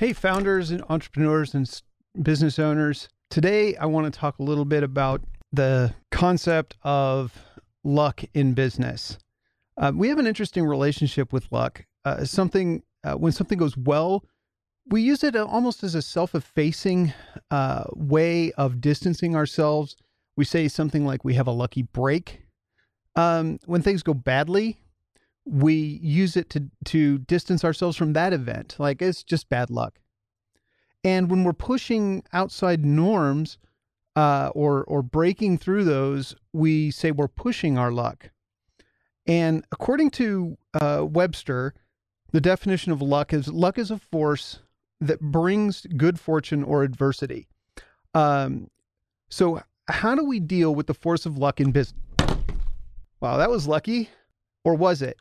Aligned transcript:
Hey, 0.00 0.14
founders 0.14 0.70
and 0.70 0.82
entrepreneurs 0.88 1.52
and 1.52 1.70
business 2.22 2.58
owners. 2.58 3.10
Today, 3.28 3.76
I 3.76 3.84
want 3.84 4.10
to 4.10 4.18
talk 4.18 4.38
a 4.38 4.42
little 4.42 4.64
bit 4.64 4.82
about 4.82 5.20
the 5.52 5.92
concept 6.10 6.74
of 6.82 7.36
luck 7.84 8.22
in 8.32 8.54
business. 8.54 9.18
Uh, 9.76 9.92
we 9.94 10.08
have 10.08 10.16
an 10.16 10.26
interesting 10.26 10.64
relationship 10.64 11.34
with 11.34 11.52
luck. 11.52 11.84
Uh, 12.06 12.24
something 12.24 12.82
uh, 13.04 13.12
when 13.12 13.32
something 13.32 13.58
goes 13.58 13.76
well, 13.76 14.24
we 14.88 15.02
use 15.02 15.22
it 15.22 15.36
almost 15.36 15.84
as 15.84 15.94
a 15.94 16.00
self-effacing 16.00 17.12
uh, 17.50 17.84
way 17.94 18.52
of 18.52 18.80
distancing 18.80 19.36
ourselves. 19.36 19.96
We 20.34 20.46
say 20.46 20.68
something 20.68 21.04
like 21.04 21.26
we 21.26 21.34
have 21.34 21.46
a 21.46 21.52
lucky 21.52 21.82
break. 21.82 22.40
Um, 23.16 23.58
when 23.66 23.82
things 23.82 24.02
go 24.02 24.14
badly, 24.14 24.80
we 25.50 25.98
use 26.00 26.36
it 26.36 26.48
to 26.50 26.70
to 26.84 27.18
distance 27.18 27.64
ourselves 27.64 27.96
from 27.96 28.12
that 28.12 28.32
event. 28.32 28.76
Like 28.78 29.02
it's 29.02 29.24
just 29.24 29.48
bad 29.48 29.68
luck. 29.68 29.98
And 31.02 31.30
when 31.30 31.44
we're 31.44 31.52
pushing 31.52 32.22
outside 32.32 32.84
norms 32.84 33.58
uh, 34.14 34.50
or 34.54 34.84
or 34.84 35.02
breaking 35.02 35.58
through 35.58 35.84
those 35.84 36.36
we 36.52 36.90
say 36.90 37.10
we're 37.10 37.28
pushing 37.28 37.76
our 37.76 37.90
luck. 37.90 38.30
And 39.26 39.64
according 39.72 40.10
to 40.12 40.56
uh, 40.74 41.04
webster 41.08 41.74
the 42.32 42.40
definition 42.40 42.92
of 42.92 43.02
luck 43.02 43.32
is 43.32 43.48
luck 43.48 43.76
is 43.76 43.90
a 43.90 43.98
force 43.98 44.60
that 45.00 45.20
brings 45.20 45.84
good 45.96 46.20
fortune 46.20 46.62
or 46.62 46.84
adversity. 46.84 47.48
Um, 48.14 48.70
so 49.30 49.62
how 49.88 50.14
do 50.14 50.24
we 50.24 50.38
deal 50.38 50.74
with 50.74 50.86
the 50.86 50.94
force 50.94 51.26
of 51.26 51.36
luck 51.36 51.60
in 51.60 51.72
business? 51.72 52.00
Wow 53.18 53.36
that 53.38 53.50
was 53.50 53.66
lucky. 53.66 54.10
Or 54.62 54.74
was 54.74 55.00
it 55.00 55.18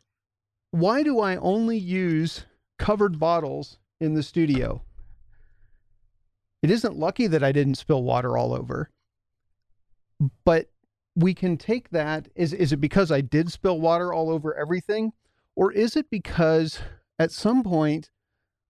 why 0.71 1.03
do 1.03 1.19
I 1.19 1.37
only 1.37 1.77
use 1.77 2.45
covered 2.77 3.19
bottles 3.19 3.77
in 3.99 4.13
the 4.13 4.23
studio? 4.23 4.83
It 6.61 6.71
isn't 6.71 6.97
lucky 6.97 7.27
that 7.27 7.43
I 7.43 7.51
didn't 7.51 7.75
spill 7.75 8.03
water 8.03 8.37
all 8.37 8.53
over. 8.53 8.89
But 10.45 10.69
we 11.15 11.33
can 11.33 11.57
take 11.57 11.89
that 11.89 12.29
is 12.35 12.53
is 12.53 12.71
it 12.71 12.81
because 12.81 13.11
I 13.11 13.21
did 13.21 13.51
spill 13.51 13.79
water 13.79 14.13
all 14.13 14.29
over 14.29 14.53
everything 14.55 15.11
or 15.55 15.71
is 15.71 15.95
it 15.95 16.09
because 16.09 16.79
at 17.17 17.31
some 17.31 17.63
point 17.63 18.09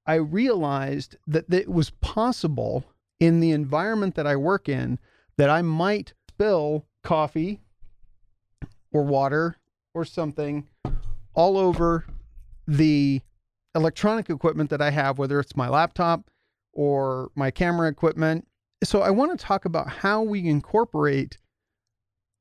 I 0.06 0.16
realized 0.16 1.16
that 1.28 1.52
it 1.54 1.70
was 1.70 1.92
possible 2.02 2.86
in 3.20 3.40
the 3.40 3.52
environment 3.52 4.16
that 4.16 4.26
I 4.26 4.36
work 4.36 4.70
in 4.70 5.00
that 5.38 5.50
I 5.50 5.62
might 5.62 6.14
spill 6.30 6.86
coffee 7.04 7.62
or 8.92 9.04
water 9.04 9.58
or 9.94 10.06
something 10.06 10.68
all 11.40 11.58
over 11.58 12.06
the 12.68 13.22
electronic 13.74 14.30
equipment 14.30 14.70
that 14.72 14.82
I 14.82 14.90
have, 14.90 15.18
whether 15.18 15.40
it's 15.40 15.56
my 15.56 15.70
laptop 15.70 16.30
or 16.74 17.32
my 17.34 17.50
camera 17.50 17.88
equipment. 17.88 18.46
So 18.84 19.04
I 19.04 19.12
want 19.12 19.32
to 19.32 19.46
talk 19.46 19.64
about 19.64 19.88
how 19.88 20.22
we 20.22 20.46
incorporate 20.46 21.38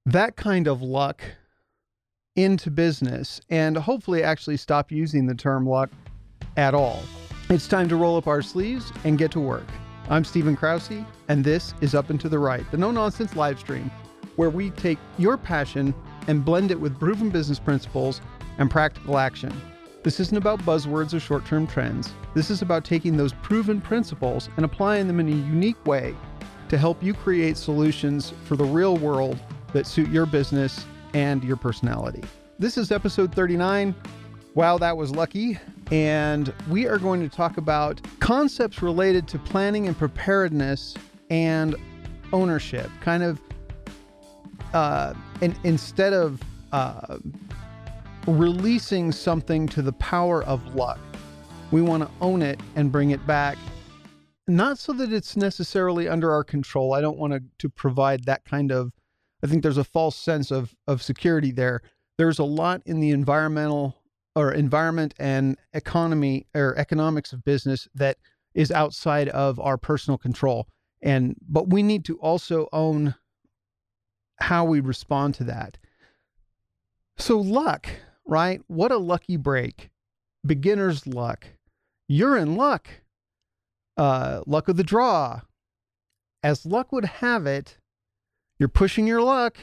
that 0.05 0.35
kind 0.35 0.67
of 0.67 0.83
luck 0.83 1.23
into 2.35 2.73
business 2.73 3.41
and 3.49 3.77
hopefully 3.77 4.25
actually 4.25 4.57
stop 4.57 4.91
using 4.91 5.27
the 5.27 5.35
term 5.37 5.65
luck 5.65 5.91
at 6.57 6.75
all. 6.75 7.01
It's 7.51 7.69
time 7.69 7.89
to 7.91 7.97
roll 7.97 8.17
up 8.17 8.27
our 8.27 8.43
sleeves 8.43 8.93
and 9.05 9.17
get 9.17 9.31
to 9.31 9.41
work. 9.41 9.69
I'm 10.11 10.25
Stephen 10.25 10.57
Krause, 10.57 11.05
and 11.29 11.45
this 11.45 11.73
is 11.81 11.95
Up 11.95 12.11
and 12.11 12.21
to 12.21 12.29
the 12.29 12.41
Right, 12.41 12.69
the 12.73 12.77
no 12.77 12.91
nonsense 12.91 13.37
live 13.37 13.61
stream 13.61 13.93
where 14.35 14.51
we 14.51 14.71
take 14.71 14.99
your 15.19 15.37
passion 15.37 15.95
and 16.27 16.45
blend 16.45 16.73
it 16.73 16.81
with 16.81 16.99
proven 16.99 17.31
business 17.31 17.61
principles 17.61 18.21
and 18.59 18.71
practical 18.71 19.19
action. 19.19 19.53
This 20.03 20.21
isn't 20.21 20.37
about 20.37 20.61
buzzwords 20.61 21.13
or 21.15 21.21
short 21.21 21.45
term 21.45 21.67
trends. 21.67 22.13
This 22.35 22.51
is 22.51 22.63
about 22.63 22.85
taking 22.85 23.17
those 23.17 23.33
proven 23.35 23.81
principles 23.81 24.49
and 24.57 24.65
applying 24.65 25.07
them 25.07 25.21
in 25.21 25.29
a 25.29 25.33
unique 25.33 25.85
way 25.87 26.15
to 26.69 26.79
help 26.79 27.03
you 27.03 27.15
create 27.15 27.57
solutions 27.57 28.33
for 28.45 28.57
the 28.57 28.65
real 28.65 28.97
world 28.97 29.39
that 29.73 29.87
suit 29.87 30.09
your 30.11 30.27
business 30.27 30.85
and 31.15 31.43
your 31.43 31.57
personality. 31.57 32.23
This 32.59 32.77
is 32.77 32.93
episode 32.93 33.35
39. 33.35 33.95
Wow, 34.55 34.79
that 34.79 34.97
was 34.97 35.11
lucky. 35.11 35.59
And 35.91 36.53
we 36.69 36.87
are 36.87 36.99
going 36.99 37.21
to 37.21 37.35
talk 37.35 37.57
about 37.57 38.01
concepts 38.21 38.83
related 38.83 39.27
to 39.29 39.39
planning 39.39 39.87
and 39.87 39.97
preparedness 39.97 40.95
and 41.31 41.75
ownership. 42.33 42.91
Kind 43.01 43.23
of, 43.23 43.41
uh, 44.75 45.15
and 45.41 45.59
instead 45.65 46.13
of 46.13 46.43
uh, 46.73 47.19
releasing 48.29 49.11
something 49.11 49.67
to 49.69 49.81
the 49.81 49.93
power 49.95 50.45
of 50.45 50.75
luck. 50.75 50.99
We 51.71 51.81
want 51.81 52.03
to 52.03 52.11
own 52.21 52.43
it 52.43 52.61
and 52.77 52.93
bring 52.93 53.11
it 53.11 53.27
back. 53.27 53.57
Not 54.47 54.79
so 54.79 54.93
that 54.95 55.13
it's 55.13 55.37
necessarily 55.37 56.09
under 56.09 56.31
our 56.31 56.45
control. 56.45 56.93
I 56.93 57.01
don't 57.01 57.19
want 57.19 57.33
to, 57.33 57.43
to 57.59 57.69
provide 57.71 58.25
that 58.25 58.45
kind 58.45 58.71
of, 58.71 58.93
I 59.43 59.47
think 59.47 59.63
there's 59.63 59.79
a 59.79 59.85
false 59.85 60.17
sense 60.17 60.51
of, 60.51 60.75
of 60.87 61.03
security 61.03 61.53
there. 61.53 61.81
There's 62.19 62.39
a 62.39 62.45
lot 62.45 62.83
in 62.85 63.01
the 63.01 63.11
environmental 63.11 63.97
or 64.35 64.53
environment 64.53 65.15
and 65.19 65.57
economy 65.73 66.47
or 66.55 66.77
economics 66.77 67.33
of 67.33 67.45
business 67.45 67.89
that 67.95 68.19
is 68.55 68.71
outside 68.71 69.29
of 69.31 69.59
our 69.59 69.79
personal 69.79 70.19
control. 70.19 70.69
And, 71.01 71.37
but 71.49 71.71
we 71.71 71.83
need 71.83 72.05
to 72.07 72.19
also 72.19 72.69
own 72.73 73.15
how 74.37 74.65
we 74.65 74.81
respond 74.81 75.35
to 75.37 75.45
that. 75.45 75.79
So, 77.17 77.39
luck, 77.39 77.89
right? 78.29 78.61
What 78.69 78.93
a 78.93 78.99
lucky 78.99 79.37
break. 79.37 79.91
Beginner's 80.47 81.07
luck. 81.07 81.47
You're 82.09 82.37
in 82.37 82.55
luck. 82.55 82.89
Uh, 83.97 84.43
luck 84.47 84.69
of 84.69 84.77
the 84.77 84.85
draw. 84.85 85.41
As 86.45 86.65
luck 86.65 86.93
would 86.93 87.05
have 87.05 87.47
it, 87.47 87.79
you're 88.59 88.69
pushing 88.69 89.07
your 89.07 89.23
luck. 89.23 89.57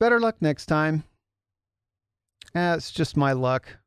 Better 0.00 0.18
luck 0.18 0.36
next 0.40 0.66
time. 0.66 1.04
It's 2.54 2.90
just 2.90 3.16
my 3.16 3.32
luck. 3.32 3.78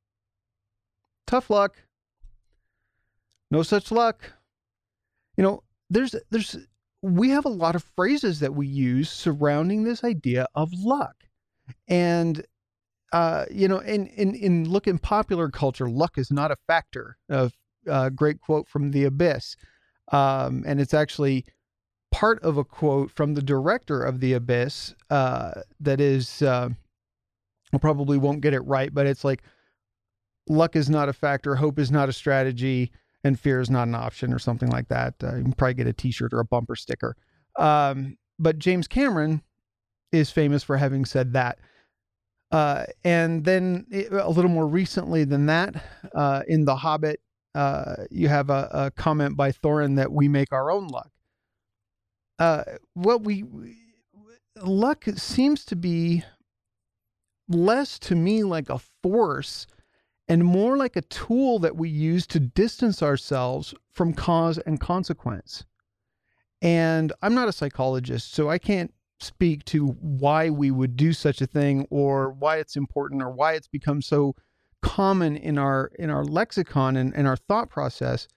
Tough 1.27 1.49
luck. 1.49 1.75
No 3.49 3.63
such 3.63 3.91
luck. 3.91 4.31
You 5.35 5.43
know, 5.43 5.63
there's 5.89 6.15
there's 6.29 6.57
we 7.01 7.29
have 7.29 7.45
a 7.45 7.49
lot 7.49 7.75
of 7.75 7.83
phrases 7.95 8.39
that 8.39 8.53
we 8.53 8.67
use 8.67 9.09
surrounding 9.09 9.83
this 9.83 10.03
idea 10.03 10.47
of 10.55 10.71
luck. 10.73 11.15
And 11.87 12.45
uh, 13.11 13.45
you 13.51 13.67
know, 13.67 13.79
in 13.79 14.07
in 14.07 14.35
in 14.35 14.69
look 14.69 14.87
in 14.87 14.97
popular 14.97 15.49
culture, 15.49 15.89
luck 15.89 16.17
is 16.17 16.31
not 16.31 16.51
a 16.51 16.57
factor. 16.67 17.17
A 17.29 17.51
uh, 17.89 18.09
great 18.09 18.39
quote 18.39 18.67
from 18.67 18.91
The 18.91 19.05
Abyss, 19.05 19.55
um, 20.11 20.63
and 20.65 20.79
it's 20.79 20.93
actually 20.93 21.45
part 22.11 22.41
of 22.43 22.57
a 22.57 22.63
quote 22.63 23.11
from 23.11 23.33
the 23.33 23.41
director 23.41 24.03
of 24.03 24.19
The 24.19 24.33
Abyss 24.33 24.95
uh, 25.09 25.61
that 25.79 25.99
is. 25.99 26.41
Uh, 26.41 26.69
I 27.73 27.77
probably 27.77 28.17
won't 28.17 28.41
get 28.41 28.53
it 28.53 28.61
right, 28.61 28.93
but 28.93 29.07
it's 29.07 29.23
like 29.23 29.43
luck 30.49 30.75
is 30.75 30.89
not 30.89 31.09
a 31.09 31.13
factor, 31.13 31.55
hope 31.55 31.79
is 31.79 31.91
not 31.91 32.09
a 32.09 32.13
strategy, 32.13 32.91
and 33.23 33.39
fear 33.39 33.61
is 33.61 33.69
not 33.69 33.87
an 33.87 33.95
option, 33.95 34.33
or 34.33 34.39
something 34.39 34.69
like 34.69 34.89
that. 34.89 35.15
Uh, 35.23 35.35
you 35.35 35.43
can 35.43 35.53
probably 35.53 35.75
get 35.75 35.87
a 35.87 35.93
T-shirt 35.93 36.33
or 36.33 36.39
a 36.39 36.45
bumper 36.45 36.75
sticker. 36.75 37.15
Um, 37.57 38.17
but 38.39 38.59
James 38.59 38.87
Cameron 38.87 39.41
is 40.11 40.31
famous 40.31 40.63
for 40.63 40.77
having 40.77 41.05
said 41.05 41.33
that. 41.33 41.59
Uh, 42.51 42.85
and 43.03 43.45
then 43.45 43.85
a 44.11 44.29
little 44.29 44.51
more 44.51 44.67
recently 44.67 45.23
than 45.23 45.45
that, 45.45 45.83
uh, 46.13 46.43
in 46.47 46.65
The 46.65 46.75
Hobbit, 46.75 47.21
uh, 47.55 47.95
you 48.09 48.27
have 48.27 48.49
a, 48.49 48.69
a, 48.71 48.91
comment 48.91 49.37
by 49.37 49.51
Thorin 49.51 49.95
that 49.97 50.11
we 50.11 50.27
make 50.27 50.51
our 50.51 50.71
own 50.71 50.87
luck. 50.87 51.11
Uh, 52.39 52.63
what 52.93 53.23
we 53.23 53.43
luck 54.61 55.05
seems 55.15 55.65
to 55.65 55.75
be 55.75 56.23
less 57.47 57.99
to 57.99 58.15
me 58.15 58.43
like 58.43 58.69
a 58.69 58.79
force 59.03 59.67
and 60.27 60.45
more 60.45 60.77
like 60.77 60.95
a 60.95 61.01
tool 61.01 61.59
that 61.59 61.75
we 61.75 61.89
use 61.89 62.25
to 62.27 62.39
distance 62.39 63.03
ourselves 63.03 63.73
from 63.93 64.13
cause 64.13 64.57
and 64.59 64.79
consequence. 64.79 65.65
And 66.61 67.11
I'm 67.21 67.33
not 67.33 67.49
a 67.49 67.53
psychologist, 67.53 68.33
so 68.33 68.49
I 68.49 68.57
can't 68.57 68.93
speak 69.21 69.63
to 69.65 69.87
why 69.87 70.49
we 70.49 70.71
would 70.71 70.95
do 70.95 71.13
such 71.13 71.41
a 71.41 71.47
thing 71.47 71.87
or 71.89 72.31
why 72.31 72.57
it's 72.57 72.75
important 72.75 73.21
or 73.21 73.29
why 73.29 73.53
it's 73.53 73.67
become 73.67 74.01
so 74.01 74.35
common 74.81 75.37
in 75.37 75.57
our 75.57 75.91
in 75.99 76.09
our 76.09 76.25
lexicon 76.25 76.97
and, 76.97 77.15
and 77.15 77.27
our 77.27 77.37
thought 77.37 77.69
process. 77.69 78.27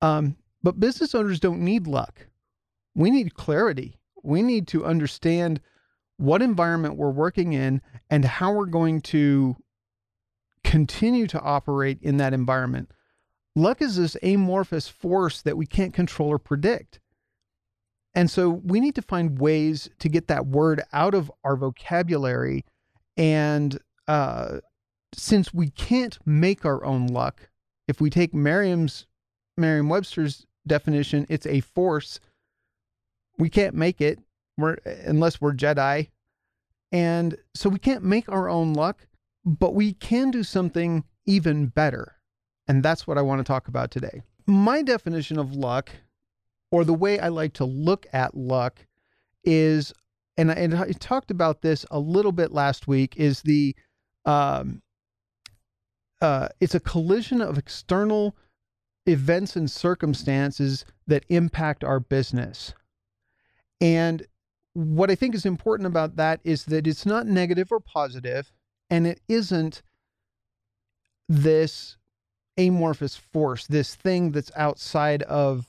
Um, 0.00 0.36
but 0.62 0.80
business 0.80 1.14
owners 1.14 1.40
don't 1.40 1.60
need 1.60 1.86
luck. 1.86 2.26
We 2.94 3.10
need 3.10 3.34
clarity. 3.34 3.98
We 4.22 4.42
need 4.42 4.66
to 4.68 4.84
understand 4.84 5.60
what 6.16 6.42
environment 6.42 6.96
we're 6.96 7.10
working 7.10 7.52
in 7.52 7.82
and 8.08 8.24
how 8.24 8.52
we're 8.52 8.66
going 8.66 9.00
to 9.02 9.56
continue 10.62 11.26
to 11.26 11.40
operate 11.40 11.98
in 12.00 12.16
that 12.16 12.32
environment. 12.32 12.90
Luck 13.56 13.82
is 13.82 13.96
this 13.96 14.16
amorphous 14.22 14.88
force 14.88 15.42
that 15.42 15.56
we 15.56 15.66
can't 15.66 15.94
control 15.94 16.30
or 16.30 16.38
predict. 16.38 17.00
And 18.14 18.30
so 18.30 18.48
we 18.48 18.80
need 18.80 18.94
to 18.94 19.02
find 19.02 19.38
ways 19.38 19.90
to 19.98 20.08
get 20.08 20.28
that 20.28 20.46
word 20.46 20.82
out 20.92 21.14
of 21.14 21.32
our 21.42 21.56
vocabulary. 21.56 22.64
And 23.16 23.78
uh, 24.06 24.60
since 25.14 25.52
we 25.52 25.70
can't 25.70 26.18
make 26.24 26.64
our 26.64 26.84
own 26.84 27.08
luck, 27.08 27.48
if 27.88 28.00
we 28.00 28.10
take 28.10 28.32
Merriam's 28.32 29.06
Merriam 29.56 29.88
Webster's 29.88 30.46
definition, 30.66 31.26
it's 31.28 31.46
a 31.46 31.60
force. 31.60 32.20
We 33.38 33.48
can't 33.50 33.74
make 33.74 34.00
it 34.00 34.20
we're, 34.56 34.76
unless 35.04 35.40
we're 35.40 35.54
Jedi. 35.54 36.10
And 36.92 37.36
so 37.54 37.68
we 37.68 37.78
can't 37.78 38.04
make 38.04 38.28
our 38.28 38.48
own 38.48 38.72
luck, 38.72 39.06
but 39.44 39.74
we 39.74 39.94
can 39.94 40.30
do 40.30 40.42
something 40.42 41.04
even 41.26 41.66
better. 41.66 42.16
And 42.68 42.82
that's 42.82 43.06
what 43.06 43.18
I 43.18 43.22
want 43.22 43.40
to 43.40 43.44
talk 43.44 43.68
about 43.68 43.90
today. 43.90 44.22
My 44.46 44.82
definition 44.82 45.38
of 45.38 45.54
luck, 45.54 45.90
or 46.74 46.84
the 46.84 46.92
way 46.92 47.20
I 47.20 47.28
like 47.28 47.52
to 47.52 47.64
look 47.64 48.04
at 48.12 48.36
luck, 48.36 48.84
is, 49.44 49.92
and 50.36 50.50
I, 50.50 50.54
and 50.54 50.74
I 50.74 50.90
talked 50.90 51.30
about 51.30 51.62
this 51.62 51.86
a 51.88 52.00
little 52.00 52.32
bit 52.32 52.50
last 52.50 52.88
week, 52.88 53.14
is 53.16 53.42
the, 53.42 53.76
um, 54.24 54.82
uh, 56.20 56.48
it's 56.60 56.74
a 56.74 56.80
collision 56.80 57.40
of 57.40 57.58
external 57.58 58.34
events 59.06 59.54
and 59.54 59.70
circumstances 59.70 60.84
that 61.06 61.24
impact 61.28 61.84
our 61.84 62.00
business. 62.00 62.74
And 63.80 64.26
what 64.72 65.12
I 65.12 65.14
think 65.14 65.36
is 65.36 65.46
important 65.46 65.86
about 65.86 66.16
that 66.16 66.40
is 66.42 66.64
that 66.64 66.88
it's 66.88 67.06
not 67.06 67.28
negative 67.28 67.70
or 67.70 67.78
positive, 67.78 68.50
and 68.90 69.06
it 69.06 69.20
isn't 69.28 69.80
this 71.28 71.96
amorphous 72.58 73.16
force, 73.16 73.68
this 73.68 73.94
thing 73.94 74.32
that's 74.32 74.50
outside 74.56 75.22
of 75.22 75.66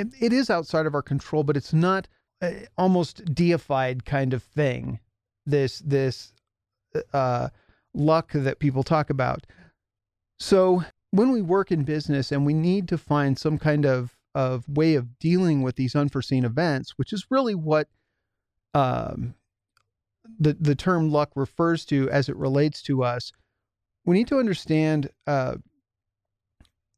it, 0.00 0.08
it 0.20 0.32
is 0.32 0.50
outside 0.50 0.86
of 0.86 0.94
our 0.94 1.02
control, 1.02 1.44
but 1.44 1.56
it's 1.56 1.72
not 1.72 2.08
uh, 2.42 2.50
almost 2.78 3.34
deified 3.34 4.04
kind 4.04 4.32
of 4.34 4.42
thing. 4.42 5.00
This 5.46 5.80
this 5.80 6.32
uh, 7.12 7.48
luck 7.94 8.32
that 8.32 8.58
people 8.58 8.82
talk 8.82 9.10
about. 9.10 9.46
So 10.38 10.84
when 11.10 11.32
we 11.32 11.42
work 11.42 11.70
in 11.70 11.84
business 11.84 12.32
and 12.32 12.46
we 12.46 12.54
need 12.54 12.88
to 12.88 12.98
find 12.98 13.38
some 13.38 13.58
kind 13.58 13.84
of 13.84 14.16
of 14.34 14.68
way 14.68 14.94
of 14.94 15.18
dealing 15.18 15.62
with 15.62 15.76
these 15.76 15.96
unforeseen 15.96 16.44
events, 16.44 16.92
which 16.96 17.12
is 17.12 17.26
really 17.30 17.54
what 17.54 17.88
um, 18.74 19.34
the 20.38 20.56
the 20.58 20.74
term 20.74 21.10
luck 21.10 21.30
refers 21.34 21.84
to 21.86 22.08
as 22.10 22.28
it 22.28 22.36
relates 22.36 22.82
to 22.82 23.02
us, 23.02 23.32
we 24.04 24.16
need 24.16 24.28
to 24.28 24.38
understand 24.38 25.10
uh, 25.26 25.56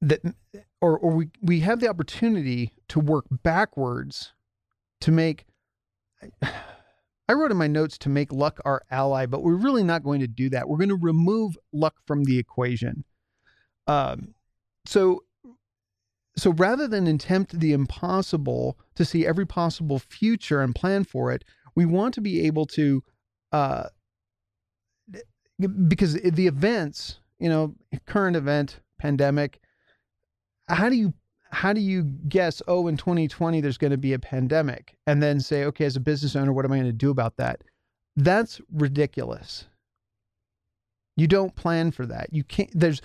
that, 0.01 0.21
or 0.83 0.99
or 0.99 1.13
we 1.13 1.31
we 1.41 1.61
have 1.61 1.81
the 1.81 1.89
opportunity 1.89 2.75
to 2.89 3.01
work 3.01 3.25
backwards 3.31 4.35
to 5.01 5.11
make. 5.11 5.47
I 7.29 7.35
wrote 7.35 7.53
in 7.53 7.57
my 7.57 7.69
notes 7.69 7.97
to 7.99 8.09
make 8.09 8.33
luck 8.33 8.61
our 8.65 8.83
ally, 8.91 9.27
but 9.27 9.43
we're 9.43 9.55
really 9.55 9.85
not 9.85 10.03
going 10.03 10.21
to 10.21 10.27
do 10.27 10.51
that. 10.51 10.69
We're 10.69 10.77
going 10.77 10.89
to 10.89 10.97
remove 10.97 11.57
luck 11.73 11.95
from 12.05 12.25
the 12.25 12.37
equation. 12.37 13.05
Um, 13.87 14.35
so, 14.85 15.23
so 16.37 16.51
rather 16.51 16.89
than 16.89 17.07
attempt 17.07 17.59
the 17.59 17.73
impossible 17.73 18.77
to 18.97 19.05
see 19.05 19.25
every 19.25 19.47
possible 19.47 20.01
future 20.01 20.61
and 20.61 20.75
plan 20.75 21.05
for 21.05 21.31
it, 21.31 21.45
we 21.77 21.87
want 21.87 22.13
to 22.15 22.21
be 22.21 22.45
able 22.45 22.67
to, 22.67 23.03
uh, 23.53 23.85
because 25.87 26.15
the 26.15 26.49
events, 26.49 27.21
you 27.39 27.49
know, 27.49 27.77
current 28.05 28.37
event, 28.37 28.81
pandemic, 28.99 29.62
how 30.73 30.89
do 30.89 30.97
you 30.97 31.15
how 31.51 31.75
do 31.75 31.81
you 31.83 32.03
guess, 32.29 32.63
oh, 32.67 32.89
in 32.89 32.97
2020 32.97 33.61
there's 33.61 33.77
going 33.77 33.91
to 33.91 33.99
be 33.99 34.15
a 34.15 34.19
pandemic, 34.19 34.97
and 35.07 35.23
then 35.23 35.39
say, 35.39 35.65
okay, 35.65 35.85
as 35.85 35.97
a 35.97 36.01
business 36.01 36.35
owner, 36.35 36.53
what 36.53 36.65
am 36.65 36.73
I 36.73 36.77
going 36.77 36.87
to 36.87 36.93
do 36.93 37.11
about 37.11 37.37
that? 37.37 37.63
That's 38.17 38.59
ridiculous. 38.73 39.67
You 41.15 41.27
don't 41.27 41.55
plan 41.55 41.91
for 41.91 42.07
that. 42.07 42.33
You 42.33 42.43
can't. 42.43 42.71
There's 42.73 43.03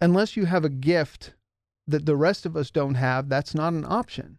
unless 0.00 0.36
you 0.36 0.44
have 0.44 0.64
a 0.64 0.70
gift 0.70 1.34
that 1.86 2.04
the 2.04 2.16
rest 2.16 2.44
of 2.44 2.56
us 2.56 2.70
don't 2.70 2.94
have. 2.94 3.28
That's 3.28 3.54
not 3.54 3.72
an 3.72 3.86
option. 3.86 4.38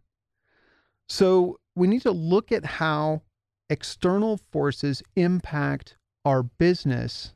So 1.07 1.59
we 1.75 1.87
need 1.87 2.03
to 2.03 2.11
look 2.11 2.51
at 2.51 2.63
how 2.63 3.23
external 3.69 4.39
forces 4.51 5.01
impact 5.15 5.97
our 6.23 6.43
business 6.43 7.33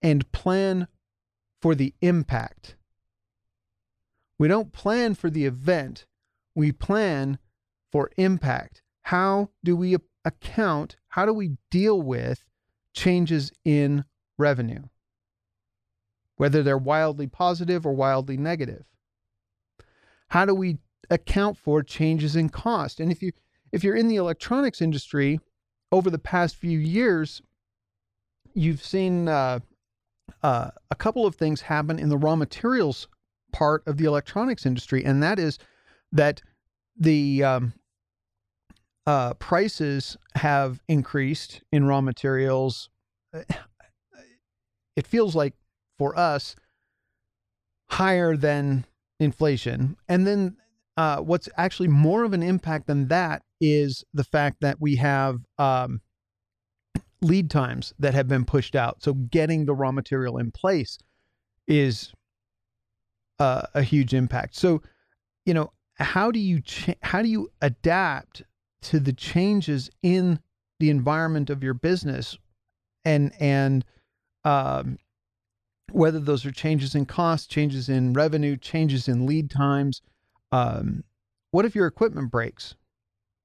and 0.00 0.30
plan 0.32 0.88
for 1.60 1.74
the 1.74 1.92
impact 2.00 2.76
we 4.40 4.48
don't 4.48 4.72
plan 4.72 5.14
for 5.14 5.28
the 5.28 5.44
event, 5.44 6.06
we 6.54 6.72
plan 6.72 7.38
for 7.92 8.10
impact. 8.16 8.80
How 9.02 9.50
do 9.62 9.76
we 9.76 9.98
account? 10.24 10.96
How 11.08 11.26
do 11.26 11.34
we 11.34 11.58
deal 11.70 12.00
with 12.00 12.42
changes 12.94 13.52
in 13.66 14.06
revenue? 14.38 14.84
Whether 16.36 16.62
they're 16.62 16.78
wildly 16.78 17.26
positive 17.26 17.84
or 17.84 17.92
wildly 17.92 18.38
negative. 18.38 18.86
How 20.28 20.46
do 20.46 20.54
we 20.54 20.78
account 21.10 21.58
for 21.58 21.82
changes 21.82 22.34
in 22.34 22.48
cost? 22.48 22.98
And 22.98 23.12
if 23.12 23.20
you 23.22 23.32
if 23.72 23.84
you're 23.84 23.94
in 23.94 24.08
the 24.08 24.16
electronics 24.16 24.80
industry, 24.80 25.38
over 25.92 26.08
the 26.08 26.18
past 26.18 26.56
few 26.56 26.78
years, 26.78 27.42
you've 28.54 28.82
seen 28.82 29.28
uh, 29.28 29.58
uh, 30.42 30.70
a 30.90 30.94
couple 30.94 31.26
of 31.26 31.34
things 31.34 31.60
happen 31.60 31.98
in 31.98 32.08
the 32.08 32.16
raw 32.16 32.36
materials 32.36 33.06
part 33.52 33.82
of 33.86 33.96
the 33.96 34.04
electronics 34.04 34.66
industry, 34.66 35.04
and 35.04 35.22
that 35.22 35.38
is 35.38 35.58
that 36.12 36.42
the 36.96 37.42
um, 37.44 37.72
uh, 39.06 39.34
prices 39.34 40.16
have 40.34 40.80
increased 40.88 41.62
in 41.72 41.86
raw 41.86 42.00
materials. 42.00 42.88
It 44.96 45.06
feels 45.06 45.34
like 45.34 45.54
for 45.98 46.18
us 46.18 46.56
higher 47.88 48.36
than 48.36 48.84
inflation, 49.18 49.96
and 50.08 50.26
then 50.26 50.56
uh, 50.96 51.18
what's 51.18 51.48
actually 51.56 51.88
more 51.88 52.24
of 52.24 52.34
an 52.34 52.42
impact 52.42 52.86
than 52.86 53.08
that 53.08 53.42
is 53.60 54.04
the 54.12 54.24
fact 54.24 54.58
that 54.60 54.80
we 54.80 54.96
have 54.96 55.38
um, 55.58 56.02
lead 57.22 57.50
times 57.50 57.94
that 57.98 58.14
have 58.14 58.28
been 58.28 58.44
pushed 58.44 58.74
out. 58.74 59.02
So 59.02 59.14
getting 59.14 59.64
the 59.64 59.74
raw 59.74 59.92
material 59.92 60.38
in 60.38 60.50
place 60.50 60.98
is 61.66 62.12
uh, 63.40 63.62
a 63.74 63.82
huge 63.82 64.14
impact. 64.14 64.54
So, 64.54 64.82
you 65.46 65.54
know, 65.54 65.72
how 65.94 66.30
do 66.30 66.38
you 66.38 66.60
cha- 66.60 66.94
how 67.02 67.22
do 67.22 67.28
you 67.28 67.50
adapt 67.60 68.42
to 68.82 69.00
the 69.00 69.12
changes 69.12 69.90
in 70.02 70.38
the 70.78 70.90
environment 70.90 71.50
of 71.50 71.64
your 71.64 71.74
business, 71.74 72.38
and 73.04 73.32
and 73.40 73.84
um, 74.44 74.98
whether 75.90 76.20
those 76.20 76.46
are 76.46 76.52
changes 76.52 76.94
in 76.94 77.06
cost, 77.06 77.50
changes 77.50 77.88
in 77.88 78.12
revenue, 78.12 78.56
changes 78.56 79.08
in 79.08 79.26
lead 79.26 79.50
times. 79.50 80.02
Um, 80.52 81.04
what 81.50 81.64
if 81.64 81.74
your 81.74 81.86
equipment 81.86 82.30
breaks? 82.30 82.76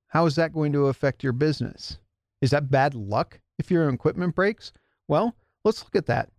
How 0.07 0.25
is 0.25 0.35
that 0.35 0.53
going 0.53 0.71
to 0.73 0.87
affect 0.87 1.23
your 1.23 1.33
business? 1.33 1.97
Is 2.41 2.51
that 2.51 2.69
bad 2.69 2.93
luck 2.93 3.39
if 3.57 3.71
your 3.71 3.89
equipment 3.89 4.35
breaks? 4.35 4.71
Well, 5.07 5.35
let's 5.63 5.83
look 5.83 5.95
at 5.95 6.05
that 6.05 6.29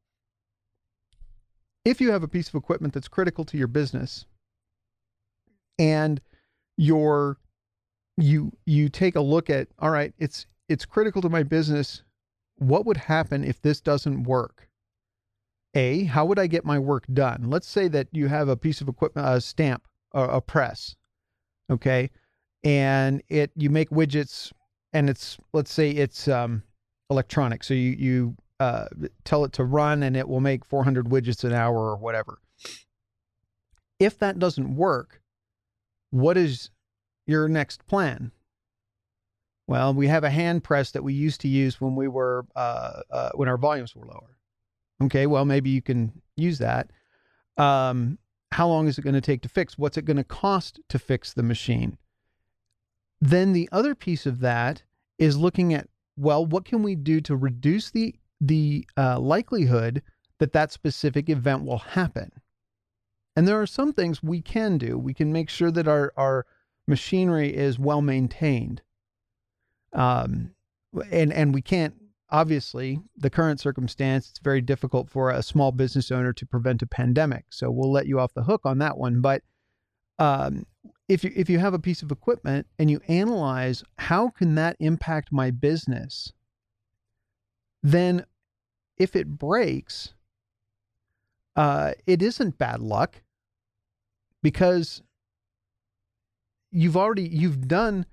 if 1.86 2.00
you 2.00 2.10
have 2.10 2.22
a 2.22 2.28
piece 2.28 2.48
of 2.48 2.54
equipment 2.54 2.92
that's 2.92 3.08
critical 3.08 3.44
to 3.44 3.56
your 3.56 3.68
business 3.68 4.26
and 5.78 6.20
your 6.76 7.38
you 8.18 8.52
you 8.66 8.88
take 8.88 9.16
a 9.16 9.20
look 9.20 9.48
at 9.48 9.68
all 9.78 9.90
right 9.90 10.12
it's 10.18 10.46
it's 10.68 10.84
critical 10.84 11.22
to 11.22 11.28
my 11.28 11.42
business 11.42 12.02
what 12.58 12.86
would 12.86 12.96
happen 12.96 13.44
if 13.44 13.60
this 13.60 13.80
doesn't 13.80 14.24
work? 14.24 14.68
A 15.74 16.04
how 16.04 16.24
would 16.24 16.38
i 16.38 16.46
get 16.46 16.64
my 16.64 16.78
work 16.78 17.04
done? 17.12 17.50
Let's 17.50 17.68
say 17.68 17.88
that 17.88 18.08
you 18.12 18.28
have 18.28 18.48
a 18.48 18.56
piece 18.56 18.80
of 18.80 18.88
equipment 18.88 19.28
a 19.28 19.40
stamp 19.40 19.86
a, 20.12 20.40
press 20.40 20.96
okay? 21.70 22.10
And 22.64 23.22
it 23.28 23.50
you 23.56 23.68
make 23.68 23.90
widgets 23.90 24.52
and 24.92 25.10
it's 25.10 25.36
let's 25.52 25.72
say 25.72 25.90
it's 25.90 26.28
um 26.28 26.62
electronic. 27.10 27.62
So 27.62 27.74
you 27.74 27.90
you 27.98 28.36
uh, 28.60 28.86
tell 29.24 29.44
it 29.44 29.52
to 29.54 29.64
run 29.64 30.02
and 30.02 30.16
it 30.16 30.28
will 30.28 30.40
make 30.40 30.64
400 30.64 31.06
widgets 31.06 31.44
an 31.44 31.52
hour 31.52 31.76
or 31.76 31.96
whatever. 31.96 32.38
If 33.98 34.18
that 34.18 34.38
doesn't 34.38 34.76
work, 34.76 35.20
what 36.10 36.36
is 36.36 36.70
your 37.26 37.48
next 37.48 37.86
plan? 37.86 38.32
Well, 39.66 39.94
we 39.94 40.06
have 40.06 40.24
a 40.24 40.30
hand 40.30 40.62
press 40.62 40.92
that 40.92 41.02
we 41.02 41.12
used 41.12 41.40
to 41.40 41.48
use 41.48 41.80
when 41.80 41.96
we 41.96 42.08
were 42.08 42.46
uh, 42.54 43.00
uh, 43.10 43.30
when 43.34 43.48
our 43.48 43.58
volumes 43.58 43.96
were 43.96 44.06
lower. 44.06 44.38
Okay, 45.02 45.26
well 45.26 45.44
maybe 45.44 45.70
you 45.70 45.82
can 45.82 46.22
use 46.36 46.58
that. 46.58 46.90
Um, 47.56 48.18
how 48.52 48.68
long 48.68 48.86
is 48.86 48.96
it 48.96 49.02
going 49.02 49.14
to 49.14 49.20
take 49.20 49.42
to 49.42 49.48
fix? 49.48 49.76
What's 49.76 49.96
it 49.96 50.04
going 50.04 50.18
to 50.18 50.24
cost 50.24 50.80
to 50.88 50.98
fix 50.98 51.32
the 51.32 51.42
machine? 51.42 51.98
Then 53.20 53.52
the 53.52 53.68
other 53.72 53.94
piece 53.94 54.24
of 54.24 54.40
that 54.40 54.82
is 55.18 55.36
looking 55.36 55.74
at 55.74 55.88
well, 56.16 56.46
what 56.46 56.64
can 56.64 56.82
we 56.82 56.94
do 56.94 57.20
to 57.22 57.36
reduce 57.36 57.90
the 57.90 58.14
the 58.40 58.86
uh, 58.96 59.18
likelihood 59.18 60.02
that 60.38 60.52
that 60.52 60.72
specific 60.72 61.28
event 61.28 61.64
will 61.64 61.78
happen. 61.78 62.30
And 63.34 63.46
there 63.46 63.60
are 63.60 63.66
some 63.66 63.92
things 63.92 64.22
we 64.22 64.40
can 64.40 64.78
do. 64.78 64.98
We 64.98 65.14
can 65.14 65.32
make 65.32 65.50
sure 65.50 65.70
that 65.70 65.88
our, 65.88 66.12
our 66.16 66.46
machinery 66.86 67.54
is 67.54 67.78
well 67.78 68.02
maintained. 68.02 68.82
Um, 69.92 70.52
and, 71.10 71.32
and 71.32 71.54
we 71.54 71.62
can't 71.62 71.94
obviously, 72.30 73.00
the 73.16 73.30
current 73.30 73.60
circumstance, 73.60 74.30
it's 74.30 74.40
very 74.40 74.60
difficult 74.60 75.10
for 75.10 75.30
a 75.30 75.42
small 75.42 75.72
business 75.72 76.10
owner 76.10 76.32
to 76.32 76.46
prevent 76.46 76.82
a 76.82 76.86
pandemic. 76.86 77.46
So 77.50 77.70
we'll 77.70 77.92
let 77.92 78.06
you 78.06 78.18
off 78.18 78.34
the 78.34 78.44
hook 78.44 78.62
on 78.64 78.78
that 78.78 78.98
one. 78.98 79.20
But 79.20 79.42
um, 80.18 80.66
if 81.08 81.22
you 81.22 81.30
if 81.36 81.48
you 81.50 81.58
have 81.58 81.74
a 81.74 81.78
piece 81.78 82.02
of 82.02 82.10
equipment 82.10 82.66
and 82.78 82.90
you 82.90 83.00
analyze 83.06 83.84
how 83.98 84.30
can 84.30 84.54
that 84.56 84.76
impact 84.80 85.30
my 85.30 85.50
business, 85.50 86.32
then 87.86 88.26
if 88.98 89.14
it 89.14 89.38
breaks, 89.38 90.12
uh, 91.54 91.92
it 92.04 92.20
isn't 92.20 92.58
bad 92.58 92.80
luck 92.80 93.22
because 94.42 95.02
you've 96.72 96.96
already 96.96 97.28
you've 97.28 97.68
done 97.68 98.04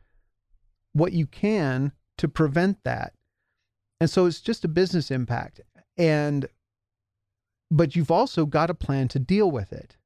what 0.93 1.11
you 1.11 1.25
can 1.25 1.91
to 2.19 2.27
prevent 2.27 2.83
that. 2.83 3.13
And 3.99 4.11
so 4.11 4.27
it's 4.27 4.41
just 4.41 4.63
a 4.63 4.67
business 4.67 5.09
impact. 5.09 5.59
And 5.97 6.45
but 7.71 7.95
you've 7.95 8.11
also 8.11 8.45
got 8.45 8.69
a 8.69 8.75
plan 8.75 9.07
to 9.07 9.19
deal 9.19 9.49
with 9.49 9.73
it. 9.73 9.97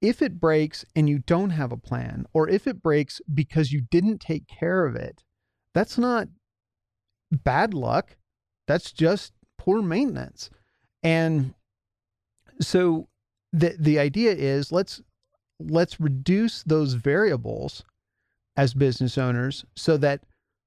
If 0.00 0.22
it 0.22 0.40
breaks 0.40 0.86
and 0.94 1.06
you 1.06 1.18
don't 1.18 1.50
have 1.50 1.70
a 1.70 1.76
plan, 1.76 2.24
or 2.32 2.48
if 2.48 2.66
it 2.66 2.82
breaks 2.82 3.20
because 3.32 3.72
you 3.72 3.82
didn't 3.82 4.22
take 4.22 4.46
care 4.46 4.86
of 4.86 4.96
it, 4.96 5.22
that's 5.74 5.98
not 5.98 6.28
bad 7.30 7.74
luck. 7.74 8.16
That's 8.66 8.92
just 8.92 9.32
poor 9.58 9.82
maintenance. 9.82 10.50
And 11.02 11.54
so 12.60 13.08
the 13.52 13.76
the 13.78 13.98
idea 13.98 14.32
is 14.32 14.72
let's 14.72 15.00
let's 15.60 16.00
reduce 16.00 16.62
those 16.62 16.94
variables 16.94 17.84
as 18.56 18.74
business 18.74 19.18
owners 19.18 19.64
so 19.74 19.96
that 19.98 20.22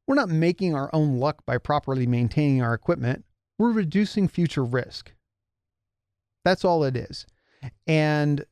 we're 0.08 0.16
not 0.16 0.30
making 0.30 0.74
our 0.74 0.90
own 0.94 1.20
luck 1.20 1.46
by 1.46 1.58
properly 1.58 2.08
maintaining 2.08 2.62
our 2.62 2.74
equipment. 2.74 3.26
We're 3.58 3.72
reducing 3.72 4.28
future 4.28 4.64
risk. 4.64 5.14
That's 6.46 6.66
all 6.66 6.84
it 6.84 6.96
is. 6.96 7.28
And, 7.86 8.46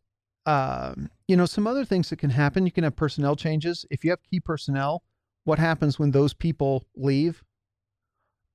um, 0.46 1.10
you 1.28 1.36
know, 1.36 1.46
some 1.46 1.66
other 1.66 1.86
things 1.86 2.10
that 2.10 2.20
can 2.20 2.30
happen 2.30 2.66
you 2.66 2.72
can 2.72 2.84
have 2.84 2.96
personnel 2.96 3.36
changes. 3.36 3.86
If 3.90 4.04
you 4.04 4.12
have 4.12 4.22
key 4.22 4.40
personnel, 4.40 5.04
what 5.46 5.60
happens 5.60 5.98
when 5.98 6.12
those 6.12 6.34
people 6.34 6.86
leave? 6.96 7.44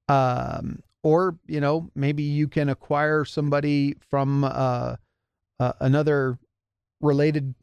Um, 0.08 0.82
or, 1.02 1.38
you 1.46 1.60
know, 1.60 1.90
maybe 1.94 2.22
you 2.22 2.48
can 2.48 2.68
acquire 2.68 3.24
somebody 3.24 3.96
from 4.08 4.44
uh, 4.44 4.96
uh, 5.58 5.72
another 5.80 6.38
related 7.00 7.54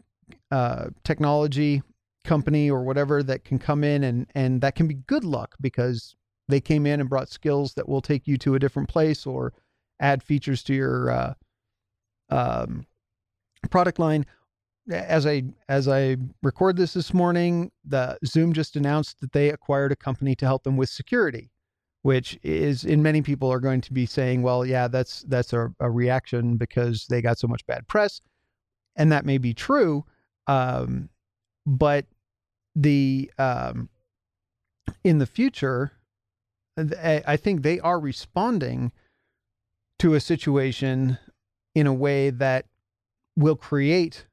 uh, 0.51 0.88
technology 1.03 1.81
company 2.25 2.69
or 2.69 2.84
whatever 2.84 3.24
that 3.24 3.46
can 3.46 3.58
come 3.58 3.84
in 3.84 4.03
and 4.03 4.27
and 4.36 4.62
that 4.62 4.75
can 4.75 4.88
be 4.88 4.93
good 4.93 5.24
luck 5.24 5.55
because 5.62 6.15
they 6.50 6.60
came 6.60 6.86
in 6.86 7.00
and 7.00 7.10
brought 7.10 7.29
skills 7.29 7.74
that 7.75 7.88
will 7.88 8.01
take 8.01 8.27
you 8.27 8.38
to 8.38 8.55
a 8.55 8.60
different 8.60 8.89
place 8.89 9.25
or 9.25 9.53
add 10.00 10.22
features 10.22 10.63
to 10.63 10.74
your 10.74 11.10
uh, 11.10 11.34
um, 12.29 12.86
product 13.69 14.00
line. 14.00 14.25
As 14.91 15.25
I 15.27 15.43
as 15.67 15.88
I 15.88 16.17
record 16.41 16.75
this 16.75 16.93
this 16.93 17.13
morning, 17.13 17.72
the 17.86 18.17
Zoom 18.25 18.53
just 18.53 18.75
announced 18.75 19.22
that 19.22 19.31
they 19.31 19.50
acquired 19.50 19.91
a 19.91 19.96
company 19.96 20.36
to 20.36 20.46
help 20.46 20.63
them 20.63 20.77
with 20.77 20.89
security, 20.89 21.51
which 22.01 22.39
is 22.44 22.86
in 22.86 23.03
many 23.03 23.22
people 23.22 23.51
are 23.51 23.60
going 23.60 23.82
to 23.82 23.94
be 23.94 24.06
saying, 24.06 24.41
well, 24.41 24.65
yeah, 24.65 24.88
that's 24.88 25.24
that's 25.24 25.53
a, 25.53 25.74
a 25.79 25.89
reaction 25.89 26.56
because 26.56 27.06
they 27.10 27.22
got 27.22 27.38
so 27.38 27.48
much 27.48 27.65
bad 27.65 27.88
press, 27.88 28.22
and 28.96 29.12
that 29.12 29.25
may 29.25 29.38
be 29.38 29.53
true. 29.53 30.06
Um, 30.48 31.10
but 31.65 32.06
the 32.75 33.32
um, 33.38 33.89
in 35.03 35.20
the 35.20 35.25
future, 35.25 35.91
I 36.77 37.38
think 37.38 37.62
they 37.62 37.79
are 37.79 38.00
responding 38.00 38.91
to 40.00 40.13
a 40.13 40.20
situation 40.20 41.18
in 41.75 41.86
a 41.86 41.94
way 41.94 42.29
that 42.29 42.65
will 43.36 43.58
create 43.58 44.25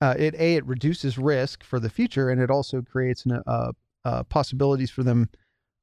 uh, 0.00 0.14
it. 0.18 0.34
A 0.34 0.56
it 0.56 0.66
reduces 0.66 1.16
risk 1.16 1.62
for 1.62 1.78
the 1.78 1.90
future, 1.90 2.28
and 2.28 2.40
it 2.40 2.50
also 2.50 2.82
creates 2.82 3.24
an, 3.24 3.40
uh, 3.46 3.72
uh, 4.04 4.24
possibilities 4.24 4.90
for 4.90 5.04
them 5.04 5.28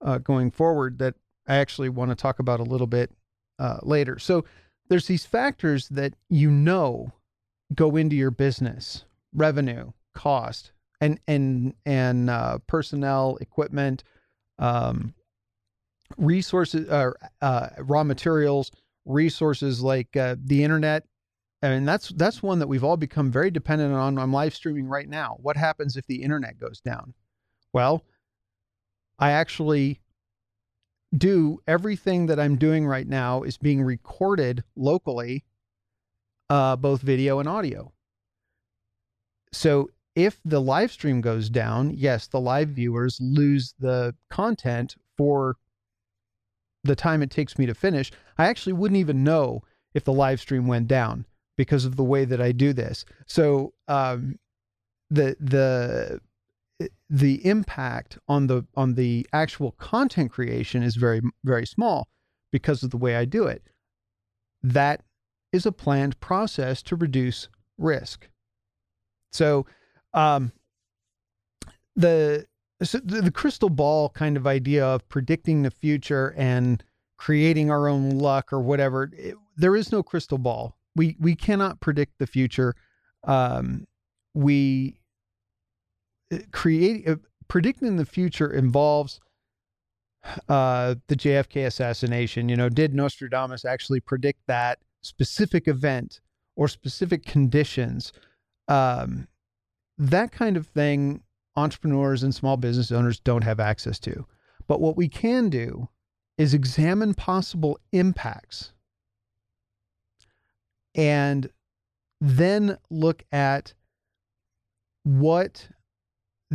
uh, 0.03 0.17
going 0.19 0.51
forward 0.51 0.99
that 0.99 1.15
I 1.47 1.55
actually 1.55 1.89
want 1.89 2.11
to 2.11 2.15
talk 2.15 2.39
about 2.39 2.59
a 2.59 2.63
little 2.63 2.87
bit 2.87 3.11
uh, 3.59 3.79
later. 3.81 4.19
So 4.19 4.45
there's 4.89 5.07
these 5.07 5.25
factors 5.25 5.87
that 5.89 6.13
you 6.29 6.51
know 6.51 7.11
go 7.73 7.95
into 7.95 8.15
your 8.15 8.31
business: 8.31 9.05
revenue, 9.33 9.91
cost 10.13 10.71
and 11.03 11.19
and 11.27 11.73
and 11.85 12.29
uh, 12.29 12.59
personnel, 12.67 13.37
equipment, 13.41 14.03
um, 14.57 15.13
resources, 16.17 16.89
uh, 16.89 17.69
raw 17.79 18.03
materials, 18.03 18.71
resources 19.05 19.81
like 19.81 20.15
uh, 20.15 20.35
the 20.43 20.63
internet. 20.63 21.05
I 21.61 21.69
mean, 21.69 21.85
that's 21.85 22.09
that's 22.09 22.41
one 22.41 22.59
that 22.59 22.67
we've 22.67 22.83
all 22.83 22.97
become 22.97 23.31
very 23.31 23.51
dependent 23.51 23.93
on. 23.93 24.17
I'm 24.17 24.33
live 24.33 24.53
streaming 24.53 24.87
right 24.87 25.07
now. 25.07 25.37
What 25.41 25.57
happens 25.57 25.97
if 25.97 26.05
the 26.07 26.21
internet 26.21 26.59
goes 26.59 26.79
down? 26.79 27.13
Well, 27.73 28.03
I 29.19 29.31
actually 29.31 29.99
do 31.15 31.59
everything 31.67 32.25
that 32.27 32.39
I'm 32.39 32.55
doing 32.55 32.87
right 32.87 33.07
now 33.07 33.43
is 33.43 33.57
being 33.57 33.81
recorded 33.81 34.63
locally, 34.75 35.43
uh, 36.49 36.75
both 36.75 37.01
video 37.01 37.39
and 37.39 37.47
audio. 37.47 37.91
So 39.51 39.91
if 40.15 40.39
the 40.43 40.61
live 40.61 40.91
stream 40.91 41.21
goes 41.21 41.49
down, 41.49 41.91
yes, 41.91 42.27
the 42.27 42.39
live 42.39 42.69
viewers 42.69 43.19
lose 43.21 43.73
the 43.79 44.15
content 44.29 44.95
for 45.17 45.57
the 46.83 46.95
time 46.95 47.21
it 47.21 47.31
takes 47.31 47.57
me 47.57 47.65
to 47.65 47.73
finish. 47.73 48.11
I 48.37 48.47
actually 48.47 48.73
wouldn't 48.73 48.99
even 48.99 49.23
know 49.23 49.63
if 49.93 50.03
the 50.03 50.13
live 50.13 50.39
stream 50.39 50.67
went 50.67 50.87
down 50.87 51.25
because 51.57 51.85
of 51.85 51.95
the 51.95 52.03
way 52.03 52.25
that 52.25 52.41
I 52.41 52.51
do 52.51 52.73
this. 52.73 53.05
So 53.25 53.73
um, 53.87 54.39
the 55.09 55.35
the 55.39 56.19
the 57.09 57.45
impact 57.45 58.17
on 58.27 58.47
the 58.47 58.65
on 58.75 58.95
the 58.95 59.27
actual 59.33 59.71
content 59.73 60.31
creation 60.31 60.83
is 60.83 60.95
very 60.95 61.21
very 61.43 61.65
small 61.65 62.07
because 62.51 62.83
of 62.83 62.91
the 62.91 62.97
way 62.97 63.15
I 63.15 63.25
do 63.25 63.45
it. 63.45 63.63
That 64.61 65.01
is 65.51 65.65
a 65.65 65.71
planned 65.71 66.19
process 66.19 66.81
to 66.83 66.95
reduce 66.95 67.49
risk. 67.77 68.29
So 69.31 69.65
um, 70.13 70.51
the 71.95 72.45
so 72.81 72.99
the 72.99 73.31
crystal 73.31 73.69
ball 73.69 74.09
kind 74.09 74.35
of 74.37 74.47
idea 74.47 74.85
of 74.85 75.07
predicting 75.09 75.61
the 75.61 75.71
future 75.71 76.33
and 76.37 76.83
creating 77.17 77.71
our 77.71 77.87
own 77.87 78.09
luck 78.09 78.51
or 78.51 78.59
whatever 78.59 79.09
it, 79.13 79.35
there 79.55 79.75
is 79.75 79.91
no 79.91 80.03
crystal 80.03 80.37
ball 80.37 80.75
we 80.95 81.15
we 81.19 81.35
cannot 81.35 81.79
predict 81.79 82.17
the 82.19 82.27
future 82.27 82.75
um, 83.25 83.85
we 84.33 84.99
uh, 86.33 86.39
create 86.51 87.07
uh, 87.07 87.15
predicting 87.47 87.97
the 87.97 88.05
future 88.05 88.51
involves 88.51 89.19
uh, 90.49 90.95
the 91.07 91.15
JFK 91.15 91.65
assassination 91.65 92.49
you 92.49 92.55
know 92.55 92.69
did 92.69 92.93
Nostradamus 92.93 93.65
actually 93.65 93.99
predict 93.99 94.39
that 94.47 94.79
specific 95.01 95.67
event 95.67 96.21
or 96.55 96.67
specific 96.67 97.25
conditions 97.25 98.13
um, 98.67 99.27
that 99.97 100.31
kind 100.31 100.57
of 100.57 100.67
thing 100.67 101.21
entrepreneurs 101.55 102.23
and 102.23 102.33
small 102.33 102.57
business 102.57 102.91
owners 102.91 103.19
don't 103.19 103.43
have 103.43 103.59
access 103.59 103.99
to. 103.99 104.25
But 104.67 104.81
what 104.81 104.97
we 104.97 105.07
can 105.07 105.49
do 105.49 105.89
is 106.37 106.53
examine 106.53 107.13
possible 107.13 107.77
impacts 107.91 108.73
and 110.95 111.49
then 112.19 112.77
look 112.89 113.23
at 113.31 113.73
what 115.03 115.67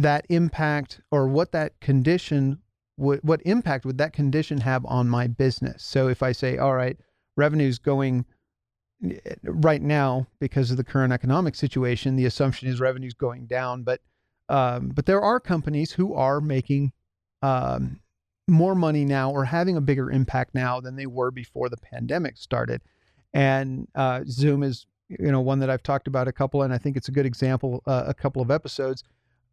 that 0.02 0.26
impact 0.28 1.00
or 1.10 1.28
what 1.28 1.52
that 1.52 1.80
condition 1.80 2.60
would 2.96 3.20
what 3.22 3.40
impact 3.44 3.84
would 3.84 3.98
that 3.98 4.12
condition 4.12 4.60
have 4.60 4.84
on 4.86 5.08
my 5.08 5.26
business? 5.26 5.84
So 5.84 6.08
if 6.08 6.22
i 6.22 6.32
say 6.32 6.58
all 6.58 6.74
right 6.74 6.96
revenue's 7.36 7.78
going 7.78 8.24
right 9.44 9.82
now 9.82 10.26
because 10.40 10.70
of 10.72 10.76
the 10.76 10.84
current 10.84 11.12
economic 11.12 11.54
situation 11.54 12.16
the 12.16 12.26
assumption 12.26 12.68
is 12.68 12.80
revenues 12.80 13.14
going 13.14 13.46
down 13.46 13.84
but 13.84 14.00
um, 14.48 14.88
but 14.88 15.06
there 15.06 15.20
are 15.20 15.38
companies 15.38 15.92
who 15.92 16.14
are 16.14 16.40
making 16.40 16.92
um, 17.42 18.00
more 18.48 18.74
money 18.74 19.04
now 19.04 19.30
or 19.30 19.44
having 19.44 19.76
a 19.76 19.80
bigger 19.80 20.10
impact 20.10 20.54
now 20.54 20.80
than 20.80 20.96
they 20.96 21.06
were 21.06 21.30
before 21.30 21.68
the 21.68 21.76
pandemic 21.76 22.38
started. 22.38 22.80
And 23.34 23.88
uh, 23.94 24.22
zoom 24.26 24.62
is 24.62 24.86
you 25.08 25.32
know 25.32 25.40
one 25.40 25.58
that 25.58 25.70
i've 25.70 25.82
talked 25.82 26.06
about 26.06 26.28
a 26.28 26.32
couple 26.32 26.62
and 26.62 26.72
i 26.72 26.76
think 26.76 26.96
it's 26.96 27.08
a 27.08 27.12
good 27.12 27.24
example 27.24 27.82
uh, 27.86 28.04
a 28.06 28.12
couple 28.12 28.42
of 28.42 28.50
episodes 28.50 29.02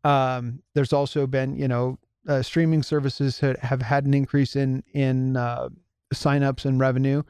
um, 0.05 0.61
there's 0.73 0.93
also 0.93 1.27
been 1.27 1.57
you 1.57 1.67
know 1.67 1.97
uh, 2.27 2.41
streaming 2.41 2.83
services 2.83 3.39
have 3.39 3.81
had 3.81 4.05
an 4.05 4.13
increase 4.13 4.55
in 4.55 4.83
in 4.93 5.35
uh, 5.37 5.69
signups 6.13 6.65
and 6.65 6.79
revenue 6.79 7.23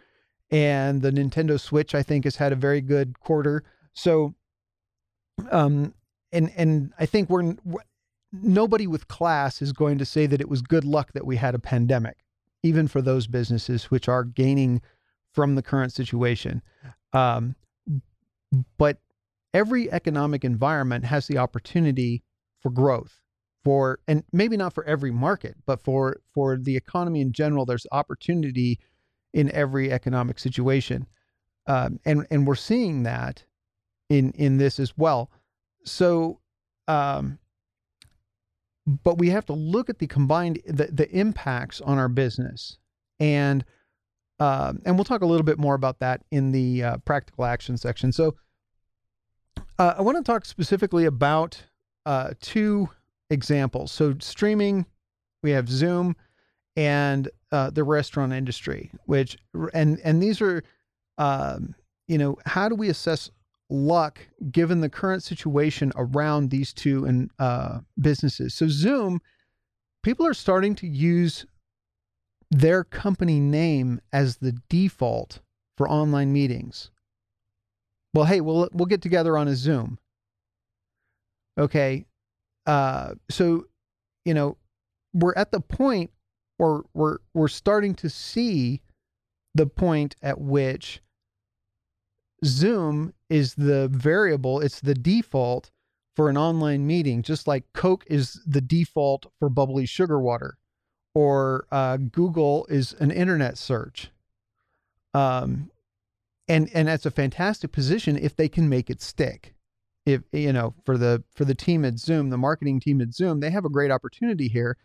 and 0.51 1.01
the 1.01 1.11
Nintendo 1.11 1.59
Switch 1.59 1.95
I 1.95 2.03
think 2.03 2.25
has 2.25 2.35
had 2.35 2.51
a 2.53 2.55
very 2.55 2.81
good 2.81 3.19
quarter. 3.19 3.63
So, 3.93 4.35
um, 5.51 5.93
and 6.31 6.51
and 6.55 6.93
I 6.99 7.05
think 7.07 7.29
we're, 7.29 7.55
we're 7.65 7.81
nobody 8.31 8.87
with 8.87 9.07
class 9.07 9.61
is 9.61 9.73
going 9.73 9.97
to 9.97 10.05
say 10.05 10.27
that 10.27 10.41
it 10.41 10.49
was 10.49 10.61
good 10.61 10.83
luck 10.85 11.13
that 11.13 11.25
we 11.25 11.37
had 11.37 11.55
a 11.55 11.59
pandemic. 11.59 12.17
even 12.63 12.87
for 12.87 13.01
those 13.01 13.27
businesses 13.27 13.91
which 13.91 14.09
are 14.09 14.23
gaining 14.23 14.81
from 15.33 15.55
the 15.55 15.61
current 15.61 15.93
situation. 15.93 16.61
Um, 17.13 17.55
but 18.77 18.97
every 19.53 19.91
economic 19.91 20.43
environment 20.43 21.05
has 21.05 21.27
the 21.27 21.37
opportunity 21.37 22.23
for 22.65 22.71
growth 22.71 23.21
for 23.63 23.99
and 24.07 24.23
maybe 24.33 24.57
not 24.57 24.73
for 24.73 24.83
every 24.85 25.11
market 25.11 25.55
but 25.67 25.79
for 25.79 26.17
for 26.33 26.57
the 26.57 26.75
economy 26.75 27.21
in 27.21 27.31
general 27.31 27.63
there's 27.63 27.85
opportunity 27.91 28.79
in 29.35 29.51
every 29.51 29.91
economic 29.91 30.39
situation. 30.39 31.05
Um, 31.67 31.99
and 32.05 32.25
and 32.31 32.47
we're 32.47 32.55
seeing 32.55 33.03
that 33.03 33.43
in 34.09 34.31
in 34.31 34.57
this 34.57 34.79
as 34.79 34.97
well. 34.97 35.29
So 35.83 36.39
um, 36.87 37.37
but 38.87 39.17
we 39.17 39.29
have 39.29 39.45
to 39.47 39.53
look 39.53 39.89
at 39.89 39.99
the 39.99 40.07
combined 40.07 40.61
the, 40.65 40.87
the 40.91 41.09
impacts 41.11 41.81
on 41.81 41.99
our 41.99 42.07
business. 42.07 42.77
And 43.19 43.65
um, 44.39 44.81
and 44.85 44.95
we'll 44.95 45.05
talk 45.05 45.21
a 45.21 45.25
little 45.25 45.45
bit 45.45 45.59
more 45.59 45.75
about 45.75 45.99
that 45.99 46.21
in 46.31 46.51
the 46.51 46.83
uh, 46.83 46.97
practical 46.99 47.45
action 47.45 47.77
section. 47.77 48.11
So 48.11 48.35
uh, 49.77 49.95
i 49.97 50.01
want 50.01 50.17
to 50.17 50.23
talk 50.23 50.45
specifically 50.45 51.05
about 51.05 51.63
uh, 52.05 52.31
two 52.41 52.89
examples 53.29 53.91
so 53.91 54.15
streaming 54.19 54.85
we 55.43 55.51
have 55.51 55.69
zoom 55.69 56.15
and 56.75 57.29
uh, 57.51 57.69
the 57.69 57.83
restaurant 57.83 58.33
industry 58.33 58.91
which 59.05 59.37
and 59.73 59.99
and 60.03 60.21
these 60.21 60.41
are 60.41 60.63
um, 61.17 61.73
you 62.07 62.17
know 62.17 62.37
how 62.45 62.69
do 62.69 62.75
we 62.75 62.89
assess 62.89 63.31
luck 63.69 64.19
given 64.51 64.81
the 64.81 64.89
current 64.89 65.23
situation 65.23 65.91
around 65.95 66.49
these 66.49 66.73
two 66.73 67.05
and 67.05 67.31
uh, 67.39 67.79
businesses. 67.99 68.53
So 68.53 68.67
Zoom, 68.67 69.21
people 70.03 70.25
are 70.25 70.33
starting 70.33 70.75
to 70.75 70.87
use 70.87 71.45
their 72.51 72.83
company 72.83 73.39
name 73.39 73.99
as 74.13 74.37
the 74.37 74.53
default 74.69 75.39
for 75.77 75.89
online 75.89 76.31
meetings. 76.31 76.91
Well, 78.13 78.25
hey, 78.25 78.41
we'll 78.41 78.69
we'll 78.71 78.85
get 78.85 79.01
together 79.01 79.37
on 79.37 79.47
a 79.47 79.55
Zoom. 79.55 79.97
Okay, 81.57 82.05
uh, 82.65 83.15
so 83.29 83.65
you 84.25 84.33
know 84.33 84.57
we're 85.13 85.35
at 85.35 85.51
the 85.51 85.61
point 85.61 86.11
where 86.57 86.81
we're 86.93 87.17
we're 87.33 87.47
starting 87.47 87.95
to 87.95 88.09
see 88.09 88.81
the 89.53 89.65
point 89.65 90.15
at 90.21 90.39
which 90.39 91.01
Zoom 92.43 93.13
is 93.29 93.55
the 93.55 93.87
variable, 93.87 94.59
it's 94.59 94.81
the 94.81 94.93
default 94.93 95.71
for 96.15 96.29
an 96.29 96.37
online 96.37 96.85
meeting, 96.85 97.21
just 97.21 97.47
like 97.47 97.63
Coke 97.73 98.05
is 98.07 98.41
the 98.45 98.61
default 98.61 99.25
for 99.39 99.49
bubbly 99.49 99.85
sugar 99.85 100.19
water, 100.19 100.57
or 101.13 101.67
uh, 101.71 101.97
Google 101.97 102.65
is 102.69 102.93
an 102.99 103.11
internet 103.11 103.57
search. 103.57 104.11
Um, 105.13 105.71
and 106.47 106.69
and 106.73 106.87
that's 106.87 107.05
a 107.05 107.11
fantastic 107.11 107.71
position 107.71 108.17
if 108.17 108.35
they 108.35 108.49
can 108.49 108.69
make 108.69 108.89
it 108.89 109.01
stick. 109.01 109.54
If 110.05 110.21
you 110.31 110.53
know, 110.53 110.73
for 110.85 110.97
the 110.97 111.23
for 111.35 111.45
the 111.45 111.55
team 111.55 111.83
at 111.83 111.97
Zoom, 111.97 112.29
the 112.29 112.37
marketing 112.37 112.79
team 112.79 113.01
at 113.01 113.13
Zoom, 113.13 113.39
they 113.39 113.49
have 113.49 113.65
a 113.65 113.69
great 113.69 113.91
opportunity 113.91 114.47
here. 114.47 114.77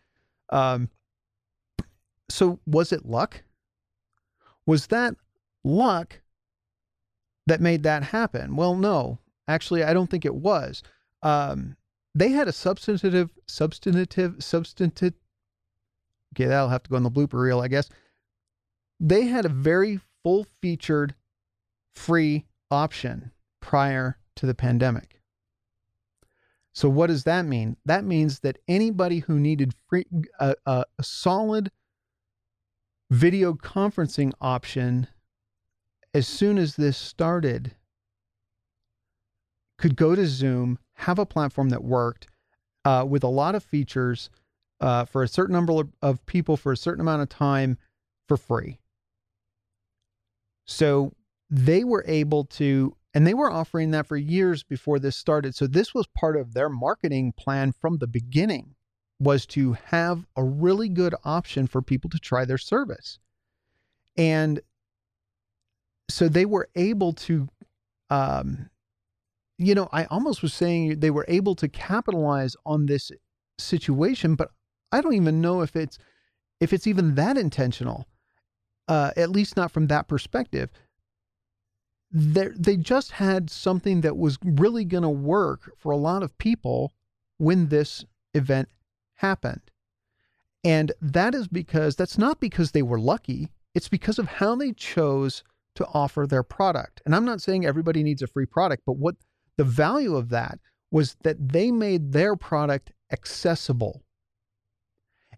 Um, 0.50 0.88
so 2.28 2.58
was 2.66 2.92
it 2.92 3.04
luck? 3.04 3.42
Was 4.66 4.86
that 4.88 5.14
luck 5.64 6.20
that 7.46 7.60
made 7.60 7.82
that 7.82 8.02
happen? 8.04 8.56
Well, 8.56 8.74
no, 8.74 9.18
actually, 9.48 9.82
I 9.82 9.92
don't 9.92 10.08
think 10.08 10.24
it 10.24 10.34
was. 10.34 10.82
Um, 11.22 11.76
they 12.14 12.30
had 12.30 12.48
a 12.48 12.52
substantive, 12.52 13.30
substantive, 13.46 14.36
substantive. 14.38 15.14
Okay, 16.34 16.46
that'll 16.46 16.68
have 16.68 16.84
to 16.84 16.90
go 16.90 16.96
in 16.96 17.02
the 17.02 17.10
blooper 17.10 17.40
reel, 17.42 17.60
I 17.60 17.68
guess. 17.68 17.88
They 19.00 19.26
had 19.26 19.44
a 19.44 19.50
very 19.50 20.00
full 20.22 20.46
featured 20.60 21.14
free 21.94 22.46
option 22.70 23.32
prior 23.60 24.18
to 24.40 24.46
the 24.46 24.54
pandemic. 24.54 25.20
So, 26.72 26.88
what 26.88 27.08
does 27.08 27.24
that 27.24 27.44
mean? 27.44 27.76
That 27.84 28.04
means 28.04 28.40
that 28.40 28.58
anybody 28.66 29.18
who 29.18 29.38
needed 29.38 29.74
free, 29.88 30.06
a, 30.38 30.84
solid 31.02 31.70
video 33.10 33.52
conferencing 33.52 34.32
option 34.40 35.08
as 36.14 36.26
soon 36.26 36.58
as 36.58 36.76
this 36.76 36.96
started, 36.96 37.74
could 39.78 39.96
go 39.96 40.14
to 40.14 40.26
Zoom, 40.26 40.78
have 40.94 41.18
a 41.18 41.26
platform 41.26 41.68
that 41.70 41.84
worked 41.84 42.26
uh, 42.84 43.04
with 43.08 43.22
a 43.22 43.28
lot 43.28 43.54
of 43.54 43.62
features 43.62 44.30
uh, 44.80 45.04
for 45.04 45.22
a 45.22 45.28
certain 45.28 45.52
number 45.52 45.82
of 46.02 46.24
people 46.26 46.56
for 46.56 46.72
a 46.72 46.76
certain 46.76 47.00
amount 47.00 47.22
of 47.22 47.28
time 47.28 47.76
for 48.26 48.36
free. 48.36 48.78
So 50.66 51.12
they 51.50 51.84
were 51.84 52.04
able 52.06 52.44
to, 52.44 52.96
and 53.14 53.26
they 53.26 53.34
were 53.34 53.50
offering 53.50 53.90
that 53.90 54.06
for 54.06 54.16
years 54.16 54.62
before 54.62 54.98
this 54.98 55.16
started. 55.16 55.54
So 55.54 55.66
this 55.66 55.94
was 55.94 56.06
part 56.08 56.36
of 56.36 56.54
their 56.54 56.68
marketing 56.68 57.32
plan 57.36 57.72
from 57.72 57.98
the 57.98 58.06
beginning 58.06 58.74
was 59.18 59.44
to 59.46 59.72
have 59.72 60.24
a 60.36 60.44
really 60.44 60.88
good 60.88 61.14
option 61.24 61.66
for 61.66 61.82
people 61.82 62.08
to 62.10 62.18
try 62.18 62.44
their 62.44 62.58
service. 62.58 63.18
And 64.16 64.60
so 66.08 66.28
they 66.28 66.46
were 66.46 66.68
able 66.74 67.12
to 67.12 67.48
um, 68.10 68.70
you 69.60 69.74
know 69.74 69.88
i 69.92 70.06
almost 70.06 70.42
was 70.42 70.54
saying 70.54 70.98
they 70.98 71.10
were 71.10 71.26
able 71.28 71.54
to 71.54 71.68
capitalize 71.68 72.56
on 72.64 72.86
this 72.86 73.12
situation 73.58 74.34
but 74.34 74.50
i 74.90 75.00
don't 75.00 75.14
even 75.14 75.40
know 75.40 75.60
if 75.60 75.76
it's 75.76 75.98
if 76.60 76.72
it's 76.72 76.86
even 76.86 77.14
that 77.14 77.36
intentional 77.36 78.06
uh, 78.88 79.12
at 79.16 79.30
least 79.30 79.56
not 79.56 79.70
from 79.70 79.86
that 79.86 80.08
perspective 80.08 80.70
they 82.12 82.76
just 82.76 83.12
had 83.12 83.50
something 83.50 84.00
that 84.00 84.16
was 84.16 84.36
really 84.42 84.84
going 84.84 85.02
to 85.04 85.08
work 85.08 85.70
for 85.78 85.92
a 85.92 85.96
lot 85.96 86.22
of 86.22 86.36
people 86.38 86.92
when 87.38 87.68
this 87.68 88.04
event 88.34 88.68
happened 89.14 89.70
and 90.64 90.92
that 91.00 91.34
is 91.34 91.46
because 91.46 91.94
that's 91.96 92.18
not 92.18 92.40
because 92.40 92.72
they 92.72 92.82
were 92.82 92.98
lucky 92.98 93.50
it's 93.74 93.88
because 93.88 94.18
of 94.18 94.26
how 94.26 94.56
they 94.56 94.72
chose 94.72 95.42
to 95.76 95.86
offer 95.94 96.26
their 96.26 96.42
product. 96.42 97.00
And 97.04 97.14
I'm 97.14 97.24
not 97.24 97.40
saying 97.40 97.64
everybody 97.64 98.02
needs 98.02 98.22
a 98.22 98.26
free 98.26 98.46
product, 98.46 98.82
but 98.86 98.96
what 98.96 99.16
the 99.56 99.64
value 99.64 100.16
of 100.16 100.28
that 100.30 100.58
was 100.90 101.16
that 101.22 101.52
they 101.52 101.70
made 101.70 102.12
their 102.12 102.36
product 102.36 102.92
accessible. 103.12 104.02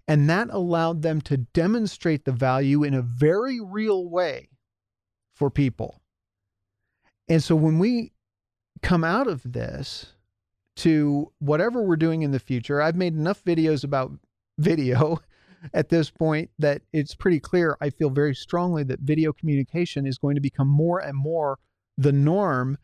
And 0.09 0.29
that 0.29 0.49
allowed 0.51 1.03
them 1.03 1.21
to 1.23 1.37
demonstrate 1.37 2.25
the 2.25 2.33
value 2.33 2.83
in 2.83 2.95
a 2.95 3.03
very 3.03 3.61
real 3.61 4.09
way 4.09 4.49
for 5.35 5.51
people. 5.51 6.02
And 7.33 7.43
so 7.43 7.57
when 7.57 7.79
we 7.79 8.13
come 8.83 9.05
out 9.05 9.27
of 9.27 9.55
this 9.55 10.13
to 10.77 11.33
whatever 11.39 11.81
we're 11.81 11.97
doing 11.97 12.21
in 12.21 12.31
the 12.31 12.39
future, 12.39 12.83
I've 12.83 12.95
made 12.95 13.15
enough 13.15 13.43
videos 13.43 13.85
about 13.85 14.13
video 14.59 15.19
at 15.73 15.89
this 15.89 16.11
point 16.11 16.51
that 16.59 16.83
it's 16.93 17.15
pretty 17.15 17.41
clear. 17.41 17.79
I 17.81 17.89
feel 17.89 18.11
very 18.11 18.35
strongly 18.35 18.85
that 18.85 19.01
video 19.01 19.33
communication 19.33 20.07
is 20.07 20.19
going 20.19 20.35
to 20.35 20.43
become 20.43 20.69
more 20.69 20.99
and 20.99 21.17
more 21.17 21.59
the 21.97 22.13
norm 22.13 22.77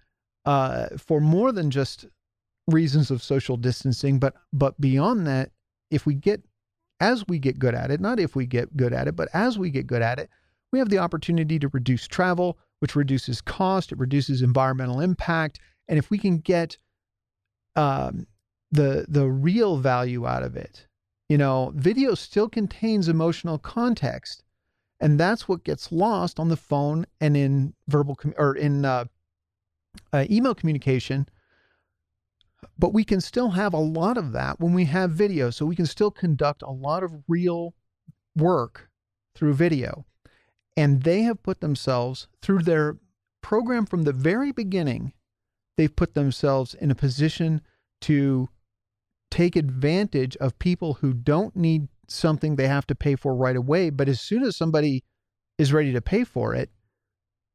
uh, 0.46 0.86
for 0.96 1.20
more 1.20 1.52
than 1.52 1.70
just 1.70 2.06
reasons 2.68 3.10
of 3.10 3.22
social 3.22 3.58
distancing, 3.58 4.18
but 4.18 4.32
but 4.54 4.80
beyond 4.80 5.26
that, 5.26 5.50
if 5.90 6.06
we 6.06 6.14
get 6.14 6.42
as 7.00 7.22
we 7.28 7.38
get 7.38 7.58
good 7.58 7.74
at 7.74 7.90
it, 7.90 8.00
not 8.00 8.18
if 8.18 8.34
we 8.34 8.46
get 8.46 8.74
good 8.78 8.94
at 8.94 9.08
it, 9.08 9.14
but 9.14 9.28
as 9.34 9.58
we 9.58 9.68
get 9.68 9.86
good 9.86 10.00
at 10.00 10.18
it, 10.18 10.30
we 10.72 10.78
have 10.78 10.88
the 10.88 11.00
opportunity 11.00 11.58
to 11.58 11.68
reduce 11.68 12.08
travel, 12.08 12.56
which 12.80 12.96
reduces 12.96 13.40
cost, 13.40 13.92
it 13.92 13.98
reduces 13.98 14.42
environmental 14.42 15.00
impact, 15.00 15.58
and 15.88 15.98
if 15.98 16.10
we 16.10 16.18
can 16.18 16.38
get 16.38 16.76
um, 17.76 18.26
the 18.70 19.06
the 19.08 19.28
real 19.28 19.78
value 19.78 20.26
out 20.26 20.42
of 20.42 20.56
it, 20.56 20.86
you 21.28 21.38
know, 21.38 21.72
video 21.74 22.14
still 22.14 22.48
contains 22.48 23.08
emotional 23.08 23.58
context, 23.58 24.42
and 25.00 25.18
that's 25.18 25.48
what 25.48 25.64
gets 25.64 25.92
lost 25.92 26.38
on 26.38 26.48
the 26.48 26.56
phone 26.56 27.06
and 27.20 27.36
in 27.36 27.74
verbal 27.88 28.14
com- 28.14 28.34
or 28.36 28.54
in 28.54 28.84
uh, 28.84 29.04
uh, 30.12 30.24
email 30.30 30.54
communication. 30.54 31.28
But 32.76 32.92
we 32.92 33.04
can 33.04 33.20
still 33.20 33.50
have 33.50 33.72
a 33.72 33.78
lot 33.78 34.18
of 34.18 34.32
that 34.32 34.58
when 34.60 34.72
we 34.72 34.84
have 34.86 35.10
video, 35.10 35.50
so 35.50 35.66
we 35.66 35.76
can 35.76 35.86
still 35.86 36.10
conduct 36.10 36.62
a 36.62 36.70
lot 36.70 37.02
of 37.02 37.12
real 37.28 37.74
work 38.36 38.88
through 39.34 39.54
video. 39.54 40.04
And 40.78 41.02
they 41.02 41.22
have 41.22 41.42
put 41.42 41.60
themselves 41.60 42.28
through 42.40 42.60
their 42.60 42.98
program 43.42 43.84
from 43.84 44.04
the 44.04 44.12
very 44.12 44.52
beginning. 44.52 45.12
They've 45.76 45.94
put 45.94 46.14
themselves 46.14 46.72
in 46.72 46.92
a 46.92 46.94
position 46.94 47.62
to 48.02 48.48
take 49.28 49.56
advantage 49.56 50.36
of 50.36 50.56
people 50.60 50.94
who 50.94 51.12
don't 51.12 51.56
need 51.56 51.88
something 52.06 52.54
they 52.54 52.68
have 52.68 52.86
to 52.86 52.94
pay 52.94 53.16
for 53.16 53.34
right 53.34 53.56
away. 53.56 53.90
But 53.90 54.08
as 54.08 54.20
soon 54.20 54.44
as 54.44 54.56
somebody 54.56 55.02
is 55.58 55.72
ready 55.72 55.92
to 55.92 56.00
pay 56.00 56.22
for 56.22 56.54
it, 56.54 56.70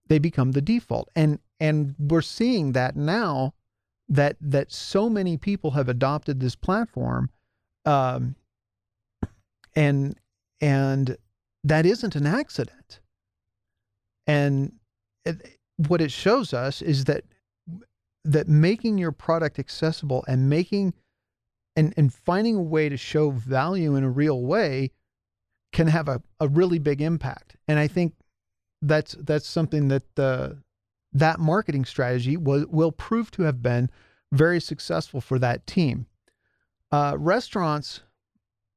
they 0.07 0.19
become 0.19 0.51
the 0.51 0.61
default. 0.61 1.07
And 1.15 1.39
and 1.61 1.95
we're 1.97 2.21
seeing 2.21 2.73
that 2.73 2.97
now 2.97 3.53
that 4.09 4.35
that 4.41 4.69
so 4.73 5.09
many 5.09 5.37
people 5.37 5.71
have 5.71 5.87
adopted 5.87 6.41
this 6.41 6.57
platform 6.57 7.29
um, 7.85 8.35
and 9.77 10.19
and 10.59 11.17
that 11.63 11.85
isn't 11.85 12.17
an 12.17 12.27
accident. 12.27 12.99
And 14.27 14.73
it, 15.25 15.59
what 15.77 16.01
it 16.01 16.11
shows 16.11 16.53
us 16.53 16.81
is 16.81 17.05
that 17.05 17.23
that 18.25 18.47
making 18.47 18.97
your 18.97 19.11
product 19.11 19.59
accessible 19.59 20.23
and 20.27 20.49
making 20.49 20.93
and 21.75 21.93
and 21.97 22.13
finding 22.13 22.55
a 22.55 22.61
way 22.61 22.89
to 22.89 22.97
show 22.97 23.31
value 23.31 23.95
in 23.95 24.03
a 24.03 24.09
real 24.09 24.41
way 24.41 24.91
can 25.71 25.87
have 25.87 26.07
a, 26.07 26.21
a 26.39 26.47
really 26.47 26.79
big 26.79 27.01
impact. 27.01 27.55
And 27.67 27.79
I 27.79 27.87
think 27.87 28.13
that's 28.81 29.15
that's 29.19 29.47
something 29.47 29.87
that 29.89 30.19
uh, 30.19 30.49
that 31.11 31.39
marketing 31.39 31.85
strategy 31.85 32.37
will 32.37 32.65
will 32.69 32.91
prove 32.91 33.31
to 33.31 33.43
have 33.43 33.61
been 33.61 33.89
very 34.31 34.61
successful 34.61 35.21
for 35.21 35.39
that 35.39 35.65
team. 35.67 36.05
Uh, 36.91 37.15
restaurants 37.17 38.01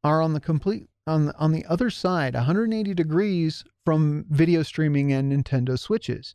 are 0.02 0.22
on 0.22 0.32
the 0.32 0.40
complete 0.40 0.88
on 1.06 1.26
the, 1.26 1.36
on 1.38 1.52
the 1.52 1.64
other 1.66 1.90
side, 1.90 2.34
180 2.34 2.94
degrees 2.94 3.64
from 3.84 4.26
video 4.28 4.62
streaming 4.62 5.12
and 5.12 5.32
Nintendo 5.32 5.78
Switches. 5.78 6.34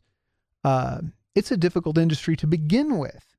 Uh, 0.64 1.00
it's 1.34 1.50
a 1.50 1.56
difficult 1.56 1.98
industry 1.98 2.36
to 2.36 2.46
begin 2.46 2.98
with, 2.98 3.36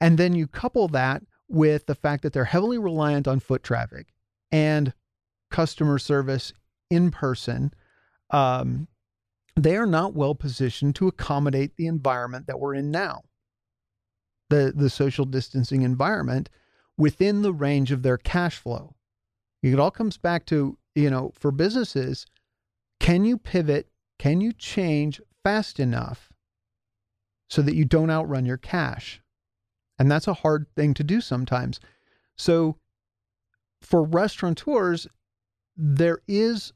and 0.00 0.18
then 0.18 0.34
you 0.34 0.46
couple 0.46 0.88
that 0.88 1.22
with 1.48 1.86
the 1.86 1.94
fact 1.94 2.22
that 2.22 2.32
they're 2.32 2.44
heavily 2.44 2.78
reliant 2.78 3.26
on 3.26 3.40
foot 3.40 3.62
traffic 3.62 4.08
and 4.52 4.92
customer 5.50 5.98
service 5.98 6.52
in 6.90 7.10
person. 7.10 7.72
Um, 8.30 8.88
they 9.56 9.76
are 9.76 9.86
not 9.86 10.14
well 10.14 10.34
positioned 10.34 10.94
to 10.96 11.08
accommodate 11.08 11.76
the 11.76 11.86
environment 11.86 12.46
that 12.46 12.60
we're 12.60 12.74
in 12.74 12.90
now 12.90 13.22
the, 14.50 14.72
the 14.76 14.90
social 14.90 15.24
distancing 15.24 15.82
environment 15.82 16.50
within 16.98 17.40
the 17.40 17.54
range 17.54 17.90
of 17.90 18.02
their 18.02 18.18
cash 18.18 18.58
flow. 18.58 18.94
It 19.62 19.78
all 19.78 19.90
comes 19.90 20.16
back 20.16 20.46
to, 20.46 20.78
you 20.94 21.10
know, 21.10 21.32
for 21.38 21.50
businesses, 21.50 22.26
can 22.98 23.24
you 23.24 23.38
pivot? 23.38 23.88
Can 24.18 24.40
you 24.40 24.52
change 24.52 25.20
fast 25.44 25.80
enough 25.80 26.30
so 27.48 27.62
that 27.62 27.74
you 27.74 27.84
don't 27.84 28.10
outrun 28.10 28.44
your 28.44 28.56
cash? 28.56 29.20
And 29.98 30.10
that's 30.10 30.28
a 30.28 30.34
hard 30.34 30.66
thing 30.76 30.94
to 30.94 31.04
do 31.04 31.20
sometimes. 31.20 31.80
So 32.36 32.76
for 33.82 34.02
restaurateurs, 34.02 35.06
there 35.76 36.20
is 36.26 36.72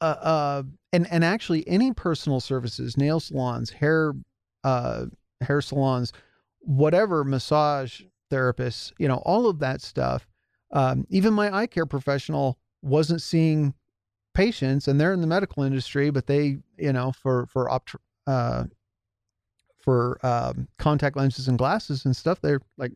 a 0.00 0.64
and 0.92 1.06
and 1.10 1.24
actually 1.24 1.66
any 1.68 1.92
personal 1.92 2.40
services, 2.40 2.96
nail 2.96 3.20
salons, 3.20 3.70
hair 3.70 4.14
uh, 4.64 5.06
hair 5.40 5.60
salons, 5.60 6.12
whatever 6.60 7.24
massage 7.24 8.02
therapists, 8.30 8.92
you 8.98 9.08
know, 9.08 9.22
all 9.24 9.48
of 9.48 9.58
that 9.60 9.80
stuff. 9.80 10.26
Um, 10.76 11.06
even 11.08 11.32
my 11.32 11.52
eye 11.56 11.66
care 11.66 11.86
professional 11.86 12.58
wasn't 12.82 13.22
seeing 13.22 13.72
patients, 14.34 14.86
and 14.86 15.00
they're 15.00 15.14
in 15.14 15.22
the 15.22 15.26
medical 15.26 15.62
industry, 15.62 16.10
but 16.10 16.26
they, 16.26 16.58
you 16.76 16.92
know, 16.92 17.12
for 17.12 17.46
for 17.46 17.70
opt- 17.70 17.96
uh, 18.26 18.64
for 19.80 20.18
um, 20.22 20.68
contact 20.78 21.16
lenses 21.16 21.48
and 21.48 21.56
glasses 21.56 22.04
and 22.04 22.14
stuff, 22.14 22.40
they're 22.42 22.60
like, 22.76 22.92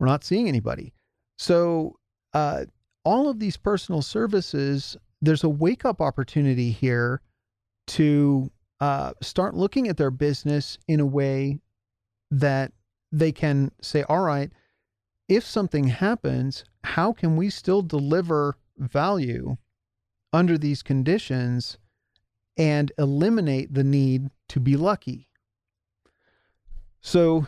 we're 0.00 0.06
not 0.06 0.24
seeing 0.24 0.48
anybody. 0.48 0.94
So 1.36 1.98
uh, 2.32 2.64
all 3.04 3.28
of 3.28 3.38
these 3.38 3.58
personal 3.58 4.00
services, 4.00 4.96
there's 5.20 5.44
a 5.44 5.48
wake 5.48 5.84
up 5.84 6.00
opportunity 6.00 6.70
here 6.70 7.20
to 7.88 8.50
uh, 8.80 9.12
start 9.20 9.54
looking 9.54 9.88
at 9.88 9.96
their 9.98 10.10
business 10.10 10.78
in 10.88 11.00
a 11.00 11.06
way 11.06 11.58
that 12.30 12.72
they 13.12 13.32
can 13.32 13.72
say, 13.82 14.04
all 14.08 14.20
right, 14.22 14.50
if 15.28 15.44
something 15.44 15.88
happens, 15.88 16.64
how 16.84 17.12
can 17.12 17.36
we 17.36 17.50
still 17.50 17.82
deliver 17.82 18.56
value 18.78 19.56
under 20.32 20.56
these 20.56 20.82
conditions 20.82 21.78
and 22.56 22.90
eliminate 22.98 23.74
the 23.74 23.84
need 23.84 24.30
to 24.48 24.60
be 24.60 24.76
lucky? 24.76 25.28
So, 27.00 27.46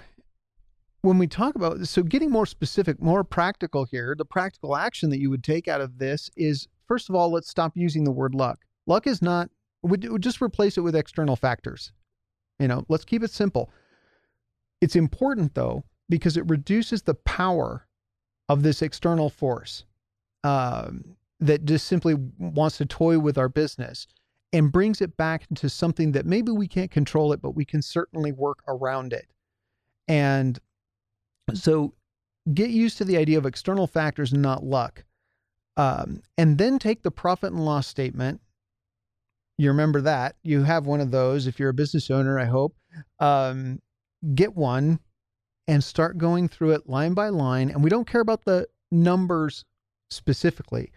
when 1.03 1.16
we 1.16 1.27
talk 1.27 1.55
about 1.55 1.88
so 1.88 2.03
getting 2.03 2.31
more 2.31 2.47
specific, 2.47 3.01
more 3.01 3.25
practical 3.25 3.85
here, 3.85 4.14
the 4.16 4.25
practical 4.25 4.77
action 4.77 5.09
that 5.11 5.21
you 5.21 5.31
would 5.31 5.43
take 5.43 5.66
out 5.66 5.81
of 5.81 5.99
this 5.99 6.31
is 6.37 6.69
first 6.87 7.09
of 7.09 7.14
all, 7.14 7.33
let's 7.33 7.49
stop 7.49 7.73
using 7.75 8.05
the 8.05 8.11
word 8.11 8.35
luck. 8.35 8.59
Luck 8.87 9.07
is 9.07 9.23
not, 9.23 9.49
we 9.83 9.97
would 10.09 10.23
just 10.23 10.43
replace 10.43 10.77
it 10.77 10.83
with 10.83 10.95
external 10.95 11.37
factors. 11.37 11.93
You 12.59 12.69
know, 12.69 12.85
let's 12.88 13.07
keep 13.07 13.23
it 13.23 13.31
simple. 13.31 13.71
It's 14.83 14.97
important 14.97 15.55
though, 15.55 15.85
because 16.11 16.37
it 16.37 16.46
reduces 16.49 17.03
the 17.03 17.14
power 17.14 17.87
of 18.49 18.62
this 18.62 18.83
external 18.83 19.31
force 19.31 19.85
um, 20.44 21.16
that 21.38 21.64
just 21.64 21.87
simply 21.87 22.14
wants 22.38 22.77
to 22.79 22.85
toy 22.85 23.18
with 23.18 23.38
our 23.38 23.49
business 23.49 24.07
and 24.53 24.73
brings 24.73 25.01
it 25.01 25.16
back 25.16 25.46
into 25.49 25.68
something 25.68 26.12
that 26.12 26.27
maybe 26.27 26.51
we 26.51 26.66
can't 26.66 26.90
control 26.90 27.33
it, 27.33 27.40
but 27.40 27.53
we 27.53 27.64
can 27.64 27.81
certainly 27.81 28.33
work 28.33 28.62
around 28.66 29.12
it. 29.12 29.31
And 30.09 30.59
so 31.55 31.94
get 32.53 32.70
used 32.70 32.99
to 32.99 33.05
the 33.05 33.16
idea 33.16 33.38
of 33.38 33.46
external 33.46 33.87
factors 33.87 34.33
and 34.33 34.42
not 34.42 34.64
luck. 34.64 35.05
Um, 35.77 36.23
and 36.37 36.59
then 36.59 36.81
take 36.81 37.03
the 37.03 37.12
profit 37.12 37.53
and 37.53 37.64
loss 37.64 37.87
statement. 37.87 38.40
You 39.57 39.68
remember 39.68 40.01
that. 40.01 40.35
You 40.42 40.64
have 40.64 40.87
one 40.87 41.01
of 41.01 41.12
those 41.12 41.46
if 41.46 41.61
you're 41.61 41.68
a 41.68 41.75
business 41.75 42.11
owner, 42.11 42.38
I 42.38 42.46
hope. 42.46 42.75
Um, 43.20 43.81
get 44.35 44.57
one 44.57 44.99
and 45.71 45.85
start 45.85 46.19
going 46.19 46.49
through 46.49 46.73
it 46.73 46.89
line 46.89 47.15
by 47.15 47.29
line. 47.29 47.71
And 47.71 47.85
we 47.85 47.91
don't 47.91 48.09
care 48.09 48.21
about 48.21 48.45
the 48.45 48.67
numbers 48.91 49.65
specifically. 50.11 50.91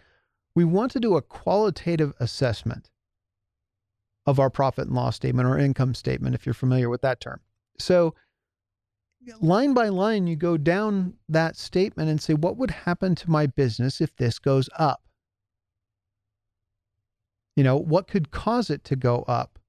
We 0.56 0.64
want 0.64 0.92
to 0.94 1.00
do 1.00 1.16
a 1.16 1.22
qualitative 1.22 2.12
assessment 2.20 2.90
of 4.26 4.40
our 4.40 4.50
profit 4.50 4.88
and 4.88 4.96
loss 4.96 5.16
statement 5.16 5.48
or 5.48 5.60
income 5.60 5.94
statement, 5.94 6.34
if 6.34 6.48
you're 6.48 6.54
familiar 6.54 6.90
with 6.90 7.02
that 7.02 7.22
term. 7.22 7.40
So, 7.78 8.16
line 9.42 9.76
by 9.76 9.90
line, 9.90 10.26
you 10.26 10.36
go 10.36 10.58
down 10.58 11.14
that 11.30 11.56
statement 11.56 12.10
and 12.10 12.20
say, 12.20 12.34
what 12.34 12.58
would 12.58 12.72
happen 12.72 13.14
to 13.14 13.30
my 13.30 13.46
business 13.46 14.02
if 14.02 14.16
this 14.16 14.40
goes 14.40 14.70
up? 14.80 15.04
You 17.56 17.64
know, 17.64 17.78
what 17.78 18.08
could 18.08 18.32
cause 18.32 18.72
it 18.72 18.84
to 18.86 18.96
go 18.96 19.22
up? 19.28 19.60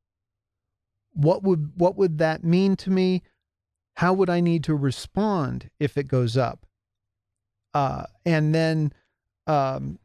What 1.12 1.42
would 1.42 1.72
what 1.76 1.96
would 1.98 2.16
that 2.18 2.42
mean 2.42 2.74
to 2.76 2.90
me? 2.90 3.22
How 3.94 4.12
would 4.12 4.28
I 4.28 4.40
need 4.40 4.64
to 4.64 4.74
respond 4.74 5.70
if 5.78 5.96
it 5.96 6.08
goes 6.08 6.36
up? 6.36 6.66
Uh, 7.72 8.04
and 8.24 8.54
then, 8.54 8.92
um, 9.46 9.98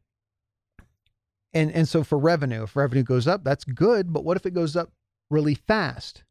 and 1.53 1.71
and 1.71 1.87
so 1.87 2.03
for 2.03 2.17
revenue, 2.17 2.63
if 2.63 2.75
revenue 2.75 3.03
goes 3.03 3.27
up, 3.27 3.43
that's 3.43 3.63
good. 3.63 4.13
But 4.13 4.23
what 4.23 4.37
if 4.37 4.45
it 4.45 4.53
goes 4.53 4.75
up 4.75 4.91
really 5.29 5.55
fast? 5.55 6.23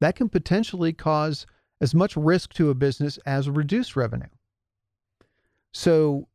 That 0.00 0.16
can 0.16 0.28
potentially 0.28 0.92
cause 0.92 1.46
as 1.80 1.94
much 1.94 2.16
risk 2.16 2.52
to 2.54 2.70
a 2.70 2.74
business 2.74 3.18
as 3.26 3.48
reduced 3.48 3.96
revenue. 3.96 4.28
So 5.72 6.28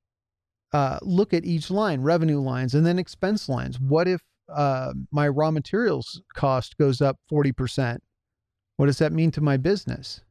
uh, 0.73 0.99
look 1.01 1.33
at 1.33 1.45
each 1.45 1.69
line, 1.69 2.01
revenue 2.01 2.39
lines, 2.39 2.75
and 2.75 2.85
then 2.85 2.99
expense 2.99 3.47
lines. 3.47 3.79
What 3.79 4.07
if 4.07 4.21
uh, 4.53 4.93
my 5.11 5.27
raw 5.27 5.51
materials 5.51 6.21
cost 6.33 6.77
goes 6.77 7.01
up 7.01 7.17
40%? 7.31 7.99
What 8.77 8.87
does 8.87 8.97
that 8.99 9.13
mean 9.13 9.31
to 9.31 9.41
my 9.41 9.57
business? 9.57 10.21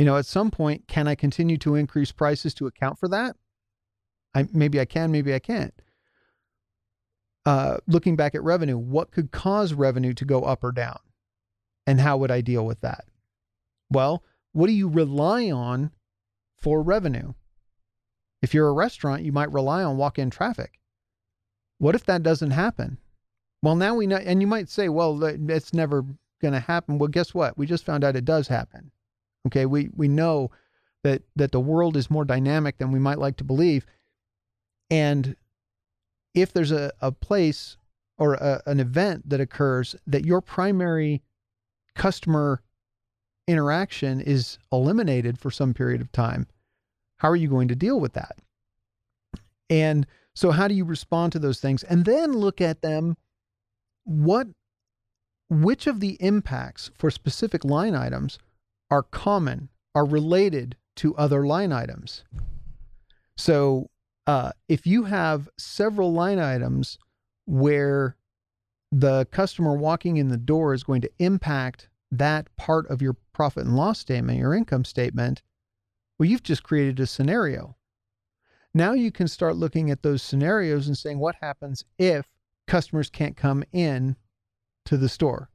You 0.00 0.06
know, 0.06 0.16
at 0.16 0.24
some 0.24 0.50
point, 0.50 0.88
can 0.88 1.06
I 1.06 1.14
continue 1.14 1.58
to 1.58 1.74
increase 1.74 2.10
prices 2.10 2.54
to 2.54 2.66
account 2.66 2.98
for 2.98 3.06
that? 3.08 3.36
I, 4.34 4.48
maybe 4.50 4.80
I 4.80 4.86
can, 4.86 5.12
maybe 5.12 5.34
I 5.34 5.40
can't. 5.40 5.74
Uh, 7.44 7.76
looking 7.86 8.16
back 8.16 8.34
at 8.34 8.42
revenue, 8.42 8.78
what 8.78 9.10
could 9.10 9.30
cause 9.30 9.74
revenue 9.74 10.14
to 10.14 10.24
go 10.24 10.44
up 10.44 10.64
or 10.64 10.72
down? 10.72 11.00
And 11.86 12.00
how 12.00 12.16
would 12.16 12.30
I 12.30 12.40
deal 12.40 12.64
with 12.64 12.80
that? 12.80 13.04
Well, 13.90 14.24
what 14.52 14.68
do 14.68 14.72
you 14.72 14.88
rely 14.88 15.50
on 15.50 15.90
for 16.56 16.80
revenue? 16.80 17.34
If 18.40 18.54
you're 18.54 18.70
a 18.70 18.72
restaurant, 18.72 19.24
you 19.24 19.32
might 19.32 19.52
rely 19.52 19.82
on 19.82 19.98
walk 19.98 20.18
in 20.18 20.30
traffic. 20.30 20.80
What 21.76 21.94
if 21.94 22.06
that 22.06 22.22
doesn't 22.22 22.52
happen? 22.52 22.96
Well, 23.62 23.76
now 23.76 23.96
we 23.96 24.06
know, 24.06 24.16
and 24.16 24.40
you 24.40 24.46
might 24.46 24.70
say, 24.70 24.88
well, 24.88 25.22
it's 25.22 25.74
never 25.74 26.06
going 26.40 26.54
to 26.54 26.60
happen. 26.60 26.96
Well, 26.96 27.08
guess 27.08 27.34
what? 27.34 27.58
We 27.58 27.66
just 27.66 27.84
found 27.84 28.02
out 28.02 28.16
it 28.16 28.24
does 28.24 28.48
happen. 28.48 28.92
Okay, 29.46 29.66
we 29.66 29.90
we 29.94 30.08
know 30.08 30.50
that 31.02 31.22
that 31.36 31.52
the 31.52 31.60
world 31.60 31.96
is 31.96 32.10
more 32.10 32.24
dynamic 32.24 32.78
than 32.78 32.92
we 32.92 32.98
might 32.98 33.18
like 33.18 33.36
to 33.36 33.44
believe, 33.44 33.86
and 34.90 35.36
if 36.34 36.52
there's 36.52 36.72
a, 36.72 36.92
a 37.00 37.10
place 37.10 37.76
or 38.18 38.34
a, 38.34 38.62
an 38.66 38.80
event 38.80 39.28
that 39.28 39.40
occurs 39.40 39.96
that 40.06 40.24
your 40.24 40.40
primary 40.40 41.22
customer 41.94 42.62
interaction 43.48 44.20
is 44.20 44.58
eliminated 44.70 45.38
for 45.38 45.50
some 45.50 45.74
period 45.74 46.00
of 46.00 46.12
time, 46.12 46.46
how 47.18 47.28
are 47.28 47.36
you 47.36 47.48
going 47.48 47.68
to 47.68 47.74
deal 47.74 47.98
with 47.98 48.12
that? 48.12 48.36
And 49.68 50.06
so, 50.34 50.50
how 50.50 50.68
do 50.68 50.74
you 50.74 50.84
respond 50.84 51.32
to 51.32 51.38
those 51.38 51.60
things? 51.60 51.82
And 51.84 52.04
then 52.04 52.32
look 52.32 52.60
at 52.60 52.82
them. 52.82 53.16
What, 54.04 54.48
which 55.48 55.86
of 55.86 56.00
the 56.00 56.16
impacts 56.20 56.90
for 56.96 57.10
specific 57.10 57.64
line 57.64 57.94
items 57.94 58.38
are 58.90 59.02
common, 59.02 59.68
are 59.94 60.04
related 60.04 60.76
to 60.96 61.14
other 61.16 61.46
line 61.46 61.72
items? 61.72 62.24
So, 63.36 63.90
uh, 64.26 64.52
if 64.68 64.86
you 64.86 65.04
have 65.04 65.48
several 65.58 66.12
line 66.12 66.38
items 66.38 66.98
where 67.46 68.16
the 68.92 69.26
customer 69.30 69.74
walking 69.74 70.16
in 70.16 70.28
the 70.28 70.36
door 70.36 70.74
is 70.74 70.84
going 70.84 71.00
to 71.00 71.10
impact 71.18 71.88
that 72.10 72.54
part 72.56 72.88
of 72.88 73.00
your 73.00 73.16
profit 73.32 73.64
and 73.64 73.76
loss 73.76 73.98
statement, 73.98 74.38
your 74.38 74.54
income 74.54 74.84
statement, 74.84 75.42
well, 76.18 76.28
you've 76.28 76.42
just 76.42 76.62
created 76.62 77.00
a 77.00 77.06
scenario. 77.06 77.76
Now 78.74 78.92
you 78.92 79.10
can 79.10 79.26
start 79.26 79.56
looking 79.56 79.90
at 79.90 80.02
those 80.02 80.22
scenarios 80.22 80.86
and 80.86 80.96
saying, 80.96 81.18
what 81.18 81.36
happens 81.40 81.84
if 81.98 82.28
customers 82.66 83.10
can't 83.10 83.36
come 83.36 83.64
in 83.72 84.16
to 84.84 84.96
the 84.96 85.08
store? 85.08 85.50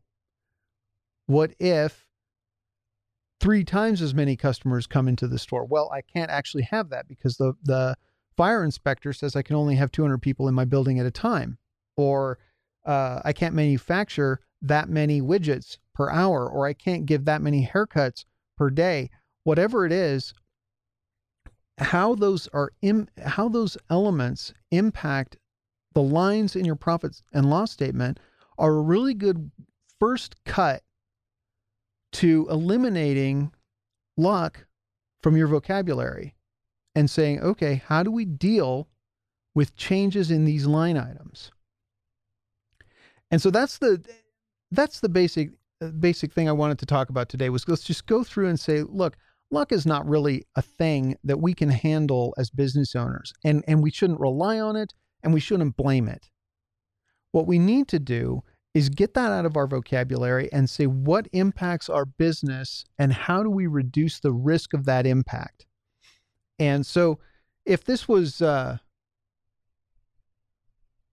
What 1.28 1.54
if 1.60 2.05
three 3.40 3.64
times 3.64 4.02
as 4.02 4.14
many 4.14 4.36
customers 4.36 4.88
come 4.88 5.08
into 5.08 5.28
the 5.28 5.40
store? 5.40 5.66
Well, 5.66 5.90
I 5.94 6.02
can't 6.02 6.32
actually 6.32 6.64
have 6.64 6.90
that 6.90 7.08
because 7.08 7.38
the, 7.38 7.54
the 7.64 7.96
fire 8.38 8.64
inspector 8.64 9.14
says 9.14 9.36
I 9.36 9.42
can 9.42 9.56
only 9.56 9.76
have 9.76 9.92
200 9.92 10.22
people 10.22 10.48
in 10.48 10.56
my 10.56 10.66
building 10.66 11.00
at 11.00 11.06
a 11.06 11.12
time. 11.12 11.58
Or 11.98 12.40
uh, 12.86 13.22
I 13.24 13.34
can't 13.34 13.56
manufacture 13.56 14.40
that 14.62 14.90
many 14.90 15.22
widgets 15.22 15.78
per 15.94 16.10
hour, 16.10 16.50
or 16.50 16.66
I 16.68 16.74
can't 16.74 17.06
give 17.06 17.26
that 17.26 17.42
many 17.42 17.70
haircuts 17.72 18.26
per 18.58 18.70
day. 18.70 19.10
Whatever 19.44 19.86
it 19.86 19.92
is, 19.92 20.34
how 21.78 22.16
those 22.16 22.48
are 22.54 22.72
Im- 22.82 23.10
how 23.26 23.50
those 23.50 23.78
elements 23.90 24.54
impact 24.72 25.38
the 25.94 26.02
lines 26.02 26.56
in 26.56 26.66
your 26.66 26.76
profits 26.76 27.24
and 27.34 27.50
loss 27.50 27.72
statement 27.72 28.20
are 28.58 28.76
a 28.76 28.82
really 28.82 29.14
good 29.14 29.52
first 30.00 30.36
cut 30.46 30.84
to 32.16 32.48
eliminating 32.50 33.52
luck 34.18 34.66
from 35.22 35.36
your 35.36 35.48
vocabulary 35.48 36.34
and 36.96 37.10
saying, 37.10 37.42
okay, 37.42 37.82
how 37.86 38.04
do 38.04 38.12
we 38.12 38.24
deal 38.24 38.88
with 39.54 39.76
changes 39.76 40.32
in 40.32 40.46
these 40.46 40.66
line 40.66 40.98
items? 40.98 41.52
And 43.32 43.42
so 43.42 43.50
that's 43.50 43.80
the 43.80 44.04
that's 44.72 45.02
the 45.02 45.10
basic 45.10 45.50
uh, 45.82 45.88
basic 45.88 46.32
thing 46.32 46.48
I 46.48 46.54
wanted 46.54 46.80
to 46.80 46.86
talk 46.86 47.10
about 47.10 47.28
today 47.28 47.50
was 47.50 47.68
let's 47.68 47.84
just 47.84 48.06
go 48.06 48.24
through 48.24 48.48
and 48.48 48.60
say, 48.60 48.84
look, 48.84 49.18
luck 49.52 49.74
is 49.74 49.86
not 49.86 50.08
really 50.08 50.46
a 50.56 50.62
thing 50.62 51.18
that 51.26 51.42
we 51.42 51.54
can 51.54 51.70
handle 51.70 52.34
as 52.38 52.50
business 52.50 52.96
owners 52.96 53.34
and 53.44 53.64
and 53.68 53.84
we 53.84 53.92
shouldn't 53.92 54.22
rely 54.22 54.60
on 54.60 54.78
it 54.78 54.94
and 55.22 55.34
we 55.34 55.42
shouldn't 55.42 55.76
blame 55.76 56.08
it. 56.08 56.30
What 57.32 57.48
we 57.48 57.60
need 57.60 57.90
to 57.90 58.00
do 58.00 58.42
is 58.76 58.90
get 58.90 59.14
that 59.14 59.32
out 59.32 59.46
of 59.46 59.56
our 59.56 59.66
vocabulary 59.66 60.52
and 60.52 60.70
say 60.70 60.86
what 60.86 61.30
impacts 61.32 61.90
our 61.90 62.04
business 62.06 62.84
and 63.00 63.14
how 63.14 63.42
do 63.42 63.50
we 63.50 63.68
reduce 63.68 64.20
the 64.20 64.34
risk 64.34 64.74
of 64.74 64.84
that 64.84 65.08
impact. 65.08 65.66
And 66.60 66.86
so 66.86 67.20
if 67.66 67.86
this 67.86 68.08
was 68.10 68.42
uh, 68.42 68.78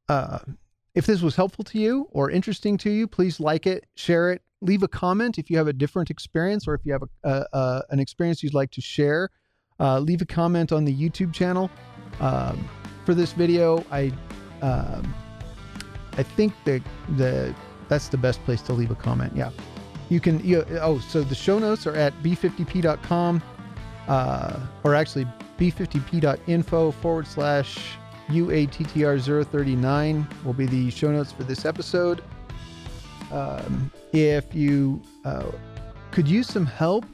uh, 0.09 0.41
if 0.97 1.07
this 1.07 1.23
was 1.23 1.37
helpful 1.37 1.63
to 1.65 1.79
you 1.79 2.09
or 2.11 2.31
interesting 2.31 2.77
to 2.79 2.91
you, 2.91 3.07
please 3.07 3.39
like 3.39 3.67
it, 3.67 3.87
share 3.95 4.33
it, 4.33 4.43
leave 4.61 4.83
a 4.83 4.89
comment 4.89 5.39
if 5.39 5.49
you 5.49 5.57
have 5.57 5.69
a 5.69 5.73
different 5.73 6.11
experience 6.11 6.67
or 6.67 6.75
if 6.75 6.81
you 6.85 6.93
have 6.93 7.05
a, 7.23 7.83
an 7.91 8.01
experience 8.01 8.43
you'd 8.43 8.55
like 8.55 8.73
to 8.73 8.81
share. 8.81 9.31
Uh, 9.79 10.01
leave 10.01 10.21
a 10.21 10.27
comment 10.27 10.73
on 10.73 10.85
the 10.85 10.95
YouTube 10.95 11.33
channel. 11.33 11.71
Um, 12.21 12.69
for 13.07 13.15
this 13.15 13.33
video, 13.33 13.85
I 13.91 14.13
um, 14.61 15.15
I 16.17 16.23
think 16.23 16.55
the 16.65 16.83
the 17.17 17.55
that's 17.89 18.09
the 18.09 18.17
best 18.17 18.43
place 18.45 18.63
to 18.63 18.73
leave 18.73 18.91
a 18.91 18.95
comment. 18.95 19.37
Yeah, 19.37 19.51
you 20.09 20.21
can. 20.21 20.43
You, 20.45 20.65
oh, 20.81 20.99
so 20.99 21.23
the 21.23 21.35
show 21.35 21.59
notes 21.59 21.87
are 21.87 21.95
at 21.95 22.15
b50p.com, 22.23 23.43
uh, 24.09 24.61
or 24.85 24.95
actually 24.95 25.27
b50p.info 25.59 26.91
forward 26.93 27.27
slash 27.27 27.97
UATTR039 28.29 30.45
will 30.45 30.53
be 30.53 30.67
the 30.67 30.91
show 30.91 31.11
notes 31.11 31.33
for 31.33 31.43
this 31.45 31.65
episode. 31.65 32.23
Um, 33.31 33.91
if 34.13 34.55
you 34.55 35.01
uh, 35.25 35.51
could 36.11 36.29
use 36.29 36.47
some 36.47 36.67
help 36.67 37.07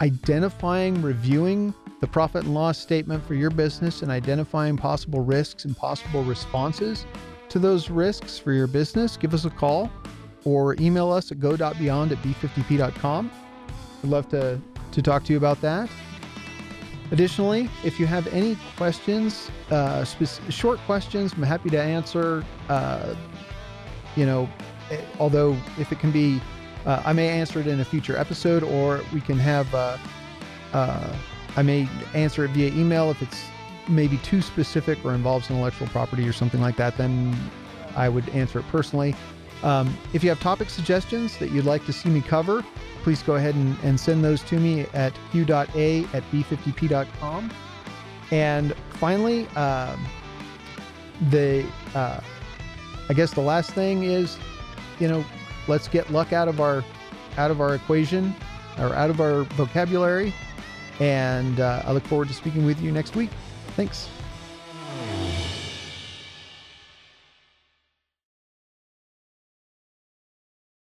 identifying, 0.00 1.00
reviewing 1.02 1.74
the 2.00 2.06
profit 2.06 2.44
and 2.44 2.54
loss 2.54 2.78
statement 2.78 3.24
for 3.24 3.34
your 3.34 3.50
business 3.50 4.02
and 4.02 4.10
identifying 4.10 4.76
possible 4.76 5.20
risks 5.20 5.64
and 5.64 5.76
possible 5.76 6.22
responses 6.24 7.06
to 7.54 7.60
those 7.60 7.88
risks 7.88 8.36
for 8.36 8.52
your 8.52 8.66
business, 8.66 9.16
give 9.16 9.32
us 9.32 9.44
a 9.44 9.50
call 9.50 9.88
or 10.44 10.74
email 10.80 11.12
us 11.12 11.30
at 11.30 11.38
go.beyond 11.38 12.10
at 12.10 12.18
b50p.com. 12.18 13.30
We'd 14.02 14.10
love 14.10 14.28
to, 14.30 14.60
to 14.90 15.02
talk 15.02 15.22
to 15.26 15.32
you 15.32 15.36
about 15.36 15.60
that. 15.60 15.88
Additionally, 17.12 17.70
if 17.84 18.00
you 18.00 18.06
have 18.06 18.26
any 18.34 18.58
questions, 18.76 19.52
uh, 19.70 20.02
sp- 20.02 20.42
short 20.50 20.80
questions, 20.80 21.32
I'm 21.34 21.44
happy 21.44 21.70
to 21.70 21.80
answer. 21.80 22.44
Uh, 22.68 23.14
you 24.16 24.26
know, 24.26 24.50
eh, 24.90 25.00
although 25.20 25.52
if 25.78 25.92
it 25.92 26.00
can 26.00 26.10
be, 26.10 26.40
uh, 26.86 27.04
I 27.06 27.12
may 27.12 27.28
answer 27.28 27.60
it 27.60 27.68
in 27.68 27.78
a 27.78 27.84
future 27.84 28.16
episode, 28.16 28.64
or 28.64 29.00
we 29.12 29.20
can 29.20 29.38
have, 29.38 29.72
uh, 29.72 29.96
uh, 30.72 31.16
I 31.54 31.62
may 31.62 31.88
answer 32.14 32.46
it 32.46 32.50
via 32.50 32.72
email 32.72 33.12
if 33.12 33.22
it's 33.22 33.44
maybe 33.88 34.18
too 34.18 34.40
specific 34.42 35.02
or 35.04 35.14
involves 35.14 35.50
intellectual 35.50 35.88
property 35.88 36.26
or 36.28 36.32
something 36.32 36.60
like 36.60 36.76
that. 36.76 36.96
Then 36.96 37.36
I 37.96 38.08
would 38.08 38.28
answer 38.30 38.58
it 38.58 38.68
personally. 38.68 39.14
Um, 39.62 39.96
if 40.12 40.22
you 40.22 40.28
have 40.28 40.40
topic 40.40 40.68
suggestions 40.68 41.38
that 41.38 41.50
you'd 41.50 41.64
like 41.64 41.86
to 41.86 41.92
see 41.92 42.10
me 42.10 42.20
cover, 42.20 42.64
please 43.02 43.22
go 43.22 43.34
ahead 43.36 43.54
and, 43.54 43.76
and 43.82 43.98
send 43.98 44.22
those 44.22 44.42
to 44.42 44.58
me 44.58 44.82
at 44.92 45.12
q.a 45.30 46.04
at 46.12 46.22
b50p.com. 46.30 47.50
And 48.30 48.74
finally, 48.90 49.46
um, 49.48 50.06
the 51.30 51.66
uh, 51.94 52.20
I 53.08 53.12
guess 53.12 53.32
the 53.32 53.40
last 53.40 53.70
thing 53.72 54.04
is, 54.04 54.38
you 54.98 55.08
know, 55.08 55.24
let's 55.68 55.88
get 55.88 56.10
luck 56.10 56.32
out 56.32 56.48
of 56.48 56.60
our 56.60 56.84
out 57.36 57.50
of 57.50 57.60
our 57.60 57.74
equation 57.74 58.34
or 58.78 58.94
out 58.94 59.10
of 59.10 59.20
our 59.20 59.42
vocabulary. 59.42 60.34
And 61.00 61.60
uh, 61.60 61.82
I 61.84 61.92
look 61.92 62.04
forward 62.04 62.28
to 62.28 62.34
speaking 62.34 62.64
with 62.64 62.80
you 62.80 62.92
next 62.92 63.16
week. 63.16 63.30
Thanks. 63.76 64.08